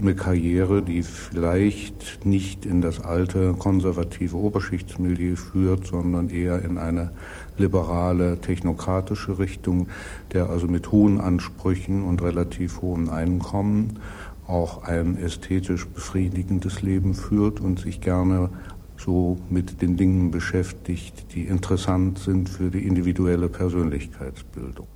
eine 0.00 0.14
Karriere, 0.14 0.82
die 0.82 1.02
vielleicht 1.02 2.26
nicht 2.26 2.66
in 2.66 2.80
das 2.80 3.00
alte 3.00 3.54
konservative 3.54 4.36
Oberschichtsmilieu 4.36 5.36
führt, 5.36 5.86
sondern 5.86 6.30
eher 6.30 6.62
in 6.62 6.78
eine 6.78 7.12
liberale, 7.56 8.40
technokratische 8.40 9.38
Richtung, 9.38 9.88
der 10.32 10.50
also 10.50 10.66
mit 10.66 10.90
hohen 10.90 11.20
Ansprüchen 11.20 12.02
und 12.02 12.22
relativ 12.22 12.82
hohen 12.82 13.08
Einkommen 13.08 14.00
auch 14.46 14.82
ein 14.82 15.16
ästhetisch 15.16 15.86
befriedigendes 15.86 16.82
Leben 16.82 17.14
führt 17.14 17.60
und 17.60 17.78
sich 17.78 18.00
gerne 18.00 18.50
so 18.96 19.38
mit 19.50 19.80
den 19.82 19.96
Dingen 19.96 20.30
beschäftigt, 20.30 21.34
die 21.34 21.44
interessant 21.44 22.18
sind 22.18 22.48
für 22.48 22.70
die 22.70 22.86
individuelle 22.86 23.48
Persönlichkeitsbildung. 23.48 24.86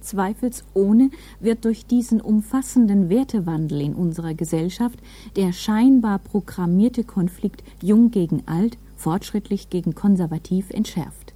Zweifelsohne 0.00 1.10
wird 1.40 1.64
durch 1.64 1.86
diesen 1.86 2.20
umfassenden 2.20 3.08
Wertewandel 3.08 3.80
in 3.80 3.94
unserer 3.94 4.34
Gesellschaft 4.34 4.98
der 5.36 5.52
scheinbar 5.52 6.18
programmierte 6.18 7.04
Konflikt 7.04 7.62
Jung 7.82 8.10
gegen 8.10 8.42
Alt, 8.46 8.78
fortschrittlich 8.96 9.70
gegen 9.70 9.94
konservativ 9.94 10.70
entschärft. 10.70 11.34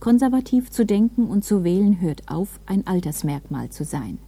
Konservativ 0.00 0.70
zu 0.70 0.84
denken 0.84 1.26
und 1.26 1.44
zu 1.44 1.64
wählen 1.64 2.00
hört 2.00 2.28
auf, 2.28 2.60
ein 2.66 2.86
Altersmerkmal 2.86 3.70
zu 3.70 3.84
sein. 3.84 4.18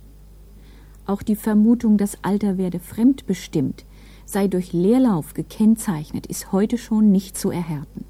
Auch 1.07 1.23
die 1.23 1.37
Vermutung, 1.37 1.97
das 1.97 2.19
Alter 2.23 2.59
werde 2.59 2.81
fremdbestimmt, 2.81 3.85
sei 4.27 4.47
durch 4.47 4.73
Leerlauf 4.73 5.35
gekennzeichnet, 5.35 6.27
ist 6.27 6.53
heute 6.53 6.77
schon 6.79 7.11
nicht 7.11 7.37
zu 7.37 7.51
erhärten. 7.51 8.05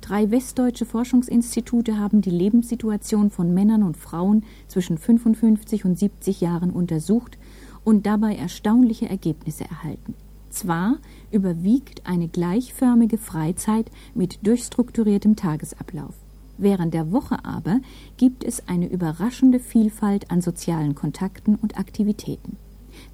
Drei 0.00 0.30
westdeutsche 0.30 0.84
Forschungsinstitute 0.84 1.98
haben 1.98 2.20
die 2.20 2.30
Lebenssituation 2.30 3.30
von 3.30 3.54
Männern 3.54 3.82
und 3.82 3.96
Frauen 3.96 4.44
zwischen 4.68 4.98
55 4.98 5.84
und 5.84 5.98
70 5.98 6.40
Jahren 6.40 6.70
untersucht 6.70 7.38
und 7.84 8.06
dabei 8.06 8.34
erstaunliche 8.34 9.08
Ergebnisse 9.08 9.64
erhalten. 9.64 10.14
Zwar 10.50 10.98
überwiegt 11.32 12.06
eine 12.06 12.28
gleichförmige 12.28 13.18
Freizeit 13.18 13.90
mit 14.14 14.46
durchstrukturiertem 14.46 15.36
Tagesablauf. 15.36 16.14
Während 16.58 16.94
der 16.94 17.10
Woche 17.10 17.44
aber 17.44 17.80
gibt 18.16 18.44
es 18.44 18.68
eine 18.68 18.88
überraschende 18.88 19.58
Vielfalt 19.58 20.30
an 20.30 20.40
sozialen 20.40 20.94
Kontakten 20.94 21.56
und 21.56 21.76
Aktivitäten. 21.76 22.56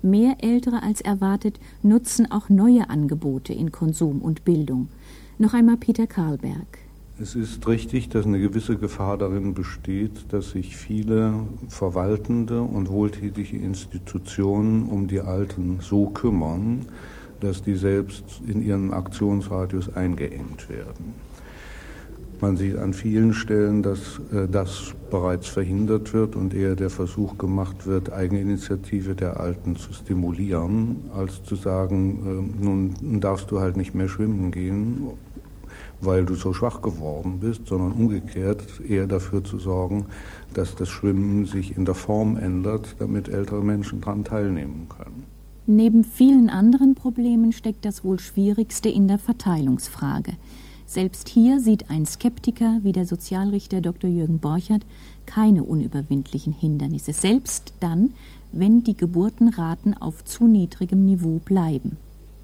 Mehr 0.03 0.37
Ältere 0.41 0.83
als 0.83 1.01
erwartet 1.01 1.59
nutzen 1.83 2.31
auch 2.31 2.51
neue 2.51 2.91
Angebote 2.91 3.55
in 3.55 3.73
Konsum 3.73 4.21
und 4.21 4.45
Bildung, 4.45 4.89
noch 5.41 5.55
einmal 5.55 5.77
Peter 5.77 6.07
Karlberg. 6.07 6.79
Es 7.21 7.35
ist 7.35 7.67
richtig, 7.67 8.09
dass 8.09 8.25
eine 8.25 8.41
gewisse 8.41 8.77
Gefahr 8.77 9.19
darin 9.19 9.53
besteht, 9.53 10.33
dass 10.33 10.53
sich 10.53 10.77
viele 10.77 11.35
verwaltende 11.69 12.63
und 12.63 12.89
wohltätige 12.89 13.59
Institutionen 13.59 14.87
um 14.89 15.07
die 15.07 15.21
Alten 15.21 15.81
so 15.83 16.07
kümmern, 16.07 16.87
dass 17.41 17.63
die 17.63 17.75
selbst 17.75 18.25
in 18.47 18.63
ihren 18.63 18.93
Aktionsradius 18.93 19.95
eingeengt 19.95 20.69
werden. 20.71 21.15
Man 22.41 22.57
sieht 22.57 22.79
an 22.79 22.95
vielen 22.95 23.35
Stellen, 23.35 23.83
dass 23.83 24.19
äh, 24.33 24.49
das 24.51 24.95
bereits 25.11 25.47
verhindert 25.47 26.15
wird 26.15 26.37
und 26.37 26.55
eher 26.55 26.75
der 26.75 26.89
Versuch 26.89 27.37
gemacht 27.37 27.87
wird, 27.87 28.11
Eigeninitiative 28.11 29.15
der 29.15 29.41
Alten 29.41 29.77
zu 29.77 29.93
stimulieren, 29.93 30.97
als 31.15 31.43
zu 31.45 31.55
sagen, 31.55 32.55
äh, 32.59 32.65
nun 32.65 33.21
darfst 33.21 33.51
du 33.51 33.61
halt 33.61 33.77
nicht 33.77 33.95
mehr 33.95 34.09
schwimmen 34.09 34.53
gehen 34.53 35.09
weil 36.01 36.25
du 36.25 36.35
so 36.35 36.53
schwach 36.53 36.83
geworden 36.83 37.39
bist, 37.41 37.67
sondern 37.67 37.93
umgekehrt 37.93 38.63
eher 38.87 39.07
dafür 39.07 39.45
zu 39.45 39.59
sorgen, 39.59 40.07
dass 40.55 40.75
das 40.75 40.89
Schwimmen 40.89 41.47
sich 41.47 41.77
in 41.77 41.85
der 41.85 41.95
Form 41.95 42.37
ändert, 42.37 42.97
damit 42.99 43.29
ältere 43.29 43.63
Menschen 43.63 44.01
daran 44.01 44.25
teilnehmen 44.25 44.87
können. 44.89 45.25
Neben 45.67 46.05
vielen 46.05 46.51
anderen 46.51 46.95
Problemen 46.95 47.53
steckt 47.53 47.85
das 47.85 48.03
wohl 48.03 48.19
schwierigste 48.19 48.89
in 48.89 49.07
der 49.07 49.19
Verteilungsfrage. 49.19 50.33
Selbst 50.87 51.29
hier 51.29 51.61
sieht 51.61 51.89
ein 51.89 52.05
Skeptiker 52.05 52.81
wie 52.83 52.91
der 52.91 53.07
Sozialrichter 53.07 53.81
Dr. 53.81 54.11
Jürgen 54.11 54.41
Borchert 54.41 54.83
keine 55.27 55.63
unüberwindlichen 55.63 56.53
Hindernisse, 56.53 57.13
selbst 57.13 57.75
dann, 57.79 58.15
wenn 58.51 58.83
die 58.83 58.97
Geburtenraten 58.97 59.97
auf 59.97 60.25
zu 60.25 60.49
niedrigem 60.49 61.05
Niveau 61.05 61.41
bleiben. 61.45 61.97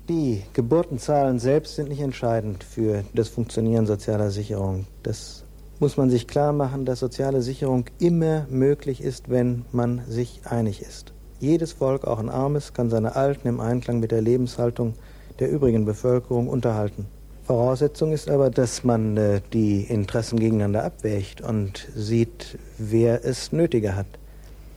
Die 0.09 0.44
Geburtenzahlen 0.52 1.40
selbst 1.40 1.74
sind 1.74 1.88
nicht 1.88 2.00
entscheidend 2.00 2.62
für 2.62 3.02
das 3.12 3.28
Funktionieren 3.28 3.86
sozialer 3.86 4.30
Sicherung. 4.30 4.86
Das 5.02 5.42
muss 5.80 5.96
man 5.96 6.11
sich 6.11 6.28
klar 6.28 6.52
machen, 6.52 6.84
dass 6.84 7.00
soziale 7.00 7.42
Sicherung 7.42 7.86
immer 7.98 8.46
möglich 8.48 9.02
ist, 9.02 9.28
wenn 9.30 9.64
man 9.72 10.02
sich 10.07 10.42
einig 10.44 10.80
ist. 10.80 11.12
Jedes 11.40 11.72
Volk, 11.72 12.04
auch 12.04 12.20
ein 12.20 12.28
armes, 12.28 12.72
kann 12.72 12.88
seine 12.88 13.16
Alten 13.16 13.48
im 13.48 13.59
Einklang 13.59 13.98
mit 13.98 14.12
der 14.12 14.22
Lebenshaltung 14.22 14.94
der 15.40 15.50
übrigen 15.50 15.84
Bevölkerung 15.84 16.46
unterhalten. 16.46 17.07
Voraussetzung 17.42 18.12
ist 18.12 18.30
aber, 18.30 18.48
dass 18.50 18.84
man 18.84 19.16
äh, 19.16 19.40
die 19.52 19.82
Interessen 19.82 20.38
gegeneinander 20.38 20.84
abwägt 20.84 21.40
und 21.40 21.88
sieht, 21.96 22.59
wer 22.78 23.24
es 23.24 23.50
nötiger 23.50 23.96
hat. 23.96 24.07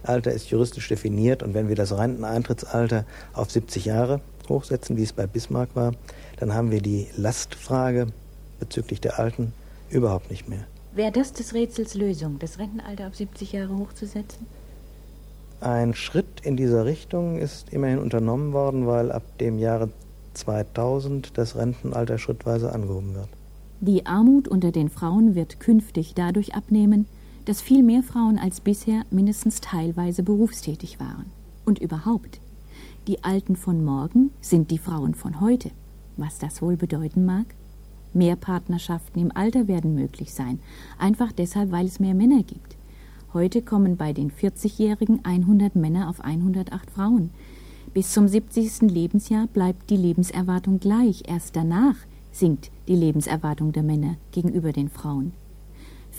Alter 0.01 0.32
ist 0.32 0.49
juristisch 0.49 0.88
definiert 0.88 1.43
und 1.43 1.53
wenn 1.53 1.67
wir 1.67 1.75
das 1.75 1.95
Renteneintrittsalter 1.95 3.05
auf 3.34 3.51
70 3.51 3.86
Jahre 3.86 4.21
hochsetzen, 4.49 4.97
wie 4.97 5.03
es 5.03 5.13
bei 5.13 5.27
Bismarck 5.27 5.75
war, 5.75 5.93
dann 6.37 6.53
haben 6.53 6.71
wir 6.71 6.81
die 6.81 7.07
Lastfrage 7.15 8.07
bezüglich 8.59 9.01
der 9.01 9.19
Alten 9.19 9.53
überhaupt 9.89 10.29
nicht 10.29 10.49
mehr. 10.49 10.65
Wäre 10.93 11.11
das 11.11 11.33
des 11.33 11.53
Rätsels 11.53 11.93
Lösung, 11.93 12.39
das 12.39 12.59
Rentenalter 12.59 13.07
auf 13.07 13.15
70 13.15 13.51
Jahre 13.53 13.77
hochzusetzen? 13.77 14.47
Ein 15.61 15.93
Schritt 15.93 16.41
in 16.43 16.57
dieser 16.57 16.85
Richtung 16.85 17.37
ist 17.37 17.71
immerhin 17.71 17.99
unternommen 17.99 18.53
worden, 18.53 18.87
weil 18.87 19.11
ab 19.11 19.23
dem 19.39 19.59
Jahre 19.59 19.89
2000 20.33 21.37
das 21.37 21.55
Rentenalter 21.55 22.17
schrittweise 22.17 22.71
angehoben 22.71 23.13
wird. 23.13 23.27
Die 23.81 24.05
Armut 24.05 24.47
unter 24.47 24.71
den 24.71 24.89
Frauen 24.89 25.35
wird 25.35 25.59
künftig 25.59 26.13
dadurch 26.15 26.55
abnehmen, 26.55 27.05
dass 27.45 27.61
viel 27.61 27.83
mehr 27.83 28.03
Frauen 28.03 28.37
als 28.37 28.61
bisher 28.61 29.03
mindestens 29.09 29.61
teilweise 29.61 30.23
berufstätig 30.23 30.99
waren. 30.99 31.25
Und 31.65 31.79
überhaupt, 31.79 32.39
die 33.07 33.23
Alten 33.23 33.55
von 33.55 33.83
morgen 33.83 34.31
sind 34.41 34.71
die 34.71 34.77
Frauen 34.77 35.15
von 35.15 35.39
heute. 35.41 35.71
Was 36.17 36.39
das 36.39 36.61
wohl 36.61 36.77
bedeuten 36.77 37.25
mag? 37.25 37.45
Mehr 38.13 38.35
Partnerschaften 38.35 39.19
im 39.19 39.31
Alter 39.35 39.67
werden 39.67 39.93
möglich 39.93 40.33
sein, 40.33 40.59
einfach 40.97 41.31
deshalb, 41.31 41.71
weil 41.71 41.85
es 41.85 41.99
mehr 41.99 42.13
Männer 42.13 42.43
gibt. 42.43 42.75
Heute 43.33 43.61
kommen 43.61 43.97
bei 43.97 44.13
den 44.13 44.31
40-Jährigen 44.31 45.23
100 45.23 45.75
Männer 45.75 46.09
auf 46.09 46.19
108 46.19 46.89
Frauen. 46.89 47.29
Bis 47.93 48.11
zum 48.11 48.27
70. 48.27 48.91
Lebensjahr 48.91 49.47
bleibt 49.47 49.89
die 49.89 49.97
Lebenserwartung 49.97 50.79
gleich. 50.79 51.23
Erst 51.27 51.55
danach 51.55 51.95
sinkt 52.31 52.71
die 52.87 52.95
Lebenserwartung 52.95 53.71
der 53.71 53.83
Männer 53.83 54.15
gegenüber 54.31 54.71
den 54.71 54.89
Frauen. 54.89 55.33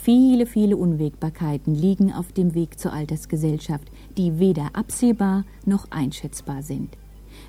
Viele, 0.02 0.46
viele 0.46 0.78
Unwägbarkeiten 0.78 1.74
liegen 1.74 2.10
auf 2.10 2.32
dem 2.32 2.54
Weg 2.54 2.78
zur 2.78 2.94
Altersgesellschaft, 2.94 3.90
die 4.16 4.38
weder 4.38 4.70
absehbar 4.72 5.44
noch 5.66 5.90
einschätzbar 5.90 6.62
sind. 6.62 6.96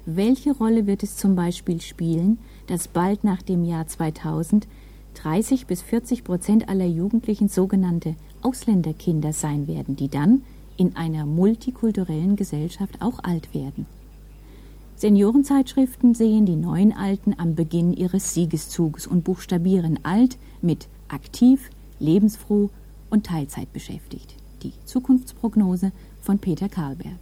Welche 0.06 0.52
Rolle 0.52 0.86
wird 0.86 1.02
es 1.02 1.16
zum 1.16 1.36
Beispiel 1.36 1.80
spielen, 1.80 2.40
dass 2.68 2.90
bald 2.90 3.24
nach 3.24 3.42
dem 3.42 3.64
Jahr 3.64 3.88
2000 3.88 4.68
30 5.14 5.68
bis 5.68 5.82
40 5.82 6.24
Prozent 6.24 6.70
aller 6.70 6.86
Jugendlichen 6.86 7.48
sogenannte 7.48 8.16
Ausländerkinder 8.42 9.34
sein 9.34 9.68
werden, 9.68 9.96
die 9.96 10.08
dann 10.08 10.44
in 10.78 10.96
einer 10.96 11.26
multikulturellen 11.26 12.36
Gesellschaft 12.36 13.02
auch 13.02 13.20
alt 13.24 13.54
werden? 13.54 13.86
Seniorenzeitschriften 14.96 16.16
sehen 16.16 16.46
die 16.46 16.56
neuen 16.56 16.94
Alten 16.94 17.34
am 17.38 17.56
Beginn 17.56 17.94
ihres 17.94 18.34
Siegeszuges 18.34 19.08
und 19.08 19.24
buchstabieren 19.24 20.00
alt 20.04 20.38
mit 20.62 20.88
aktiv, 21.08 21.70
lebensfroh 22.02 22.70
und 23.10 23.26
Teilzeit 23.26 23.72
beschäftigt. 23.72 24.36
Die 24.64 24.74
Zukunftsprognose 24.86 25.92
von 26.22 26.40
Peter 26.40 26.70
Karlberg. 26.70 27.20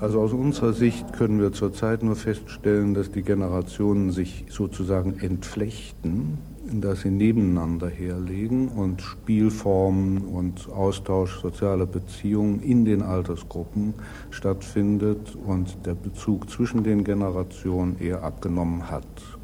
Also 0.00 0.20
aus 0.20 0.32
unserer 0.32 0.72
Sicht 0.72 1.12
können 1.12 1.40
wir 1.40 1.52
zurzeit 1.52 2.04
nur 2.04 2.14
feststellen, 2.14 2.94
dass 2.94 3.10
die 3.10 3.22
Generationen 3.22 4.12
sich 4.12 4.44
sozusagen 4.48 5.18
entflechten, 5.18 6.38
dass 6.70 7.00
sie 7.00 7.10
nebeneinander 7.10 7.88
herlegen 7.88 8.68
und 8.68 9.02
Spielformen 9.02 10.18
und 10.18 10.68
Austausch 10.68 11.40
sozialer 11.40 11.86
Beziehungen 11.86 12.62
in 12.62 12.84
den 12.84 13.02
Altersgruppen 13.02 13.94
stattfindet 14.30 15.36
und 15.46 15.84
der 15.84 15.94
Bezug 15.94 16.48
zwischen 16.48 16.84
den 16.84 17.02
Generationen 17.02 17.98
eher 17.98 18.22
abgenommen 18.22 18.88
hat. 18.88 19.37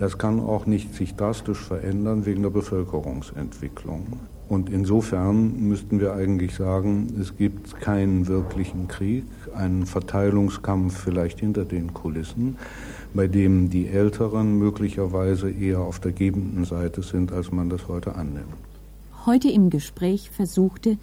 Das 0.00 0.16
kann 0.16 0.40
auch 0.40 0.64
nicht 0.64 0.94
sich 0.94 1.14
drastisch 1.14 1.58
verändern 1.58 2.24
wegen 2.24 2.42
der 2.42 2.48
Bevölkerungsentwicklung. 2.48 4.06
Und 4.48 4.70
insofern 4.70 5.68
müssten 5.68 6.00
wir 6.00 6.14
eigentlich 6.14 6.54
sagen, 6.54 7.14
es 7.20 7.36
gibt 7.36 7.78
keinen 7.82 8.26
wirklichen 8.26 8.88
Krieg, 8.88 9.24
einen 9.54 9.84
Verteilungskampf 9.84 10.96
vielleicht 10.96 11.40
hinter 11.40 11.66
den 11.66 11.92
Kulissen, 11.92 12.56
bei 13.12 13.28
dem 13.28 13.68
die 13.68 13.88
Älteren 13.88 14.58
möglicherweise 14.58 15.50
eher 15.50 15.80
auf 15.80 16.00
der 16.00 16.12
gebenden 16.12 16.64
Seite 16.64 17.02
sind, 17.02 17.30
als 17.30 17.52
man 17.52 17.68
das 17.68 17.86
heute 17.86 18.14
annimmt. 18.14 18.54
Heute 19.26 19.50
im 19.50 19.68
Gespräch 19.68 20.30
versuchte, 20.30 20.96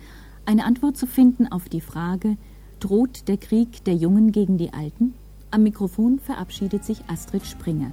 eine 0.48 0.66
Antwort 0.66 0.98
zu 0.98 1.06
finden 1.06 1.46
auf 1.46 1.70
die 1.70 1.82
Frage, 1.82 2.36
droht 2.80 3.28
der 3.28 3.38
Krieg 3.38 3.84
der 3.84 3.94
Jungen 3.94 4.32
gegen 4.32 4.58
die 4.58 4.74
Alten? 4.74 5.14
Am 5.52 5.62
Mikrofon 5.62 6.18
verabschiedet 6.18 6.84
sich 6.84 7.04
Astrid 7.08 7.46
Springer. 7.46 7.92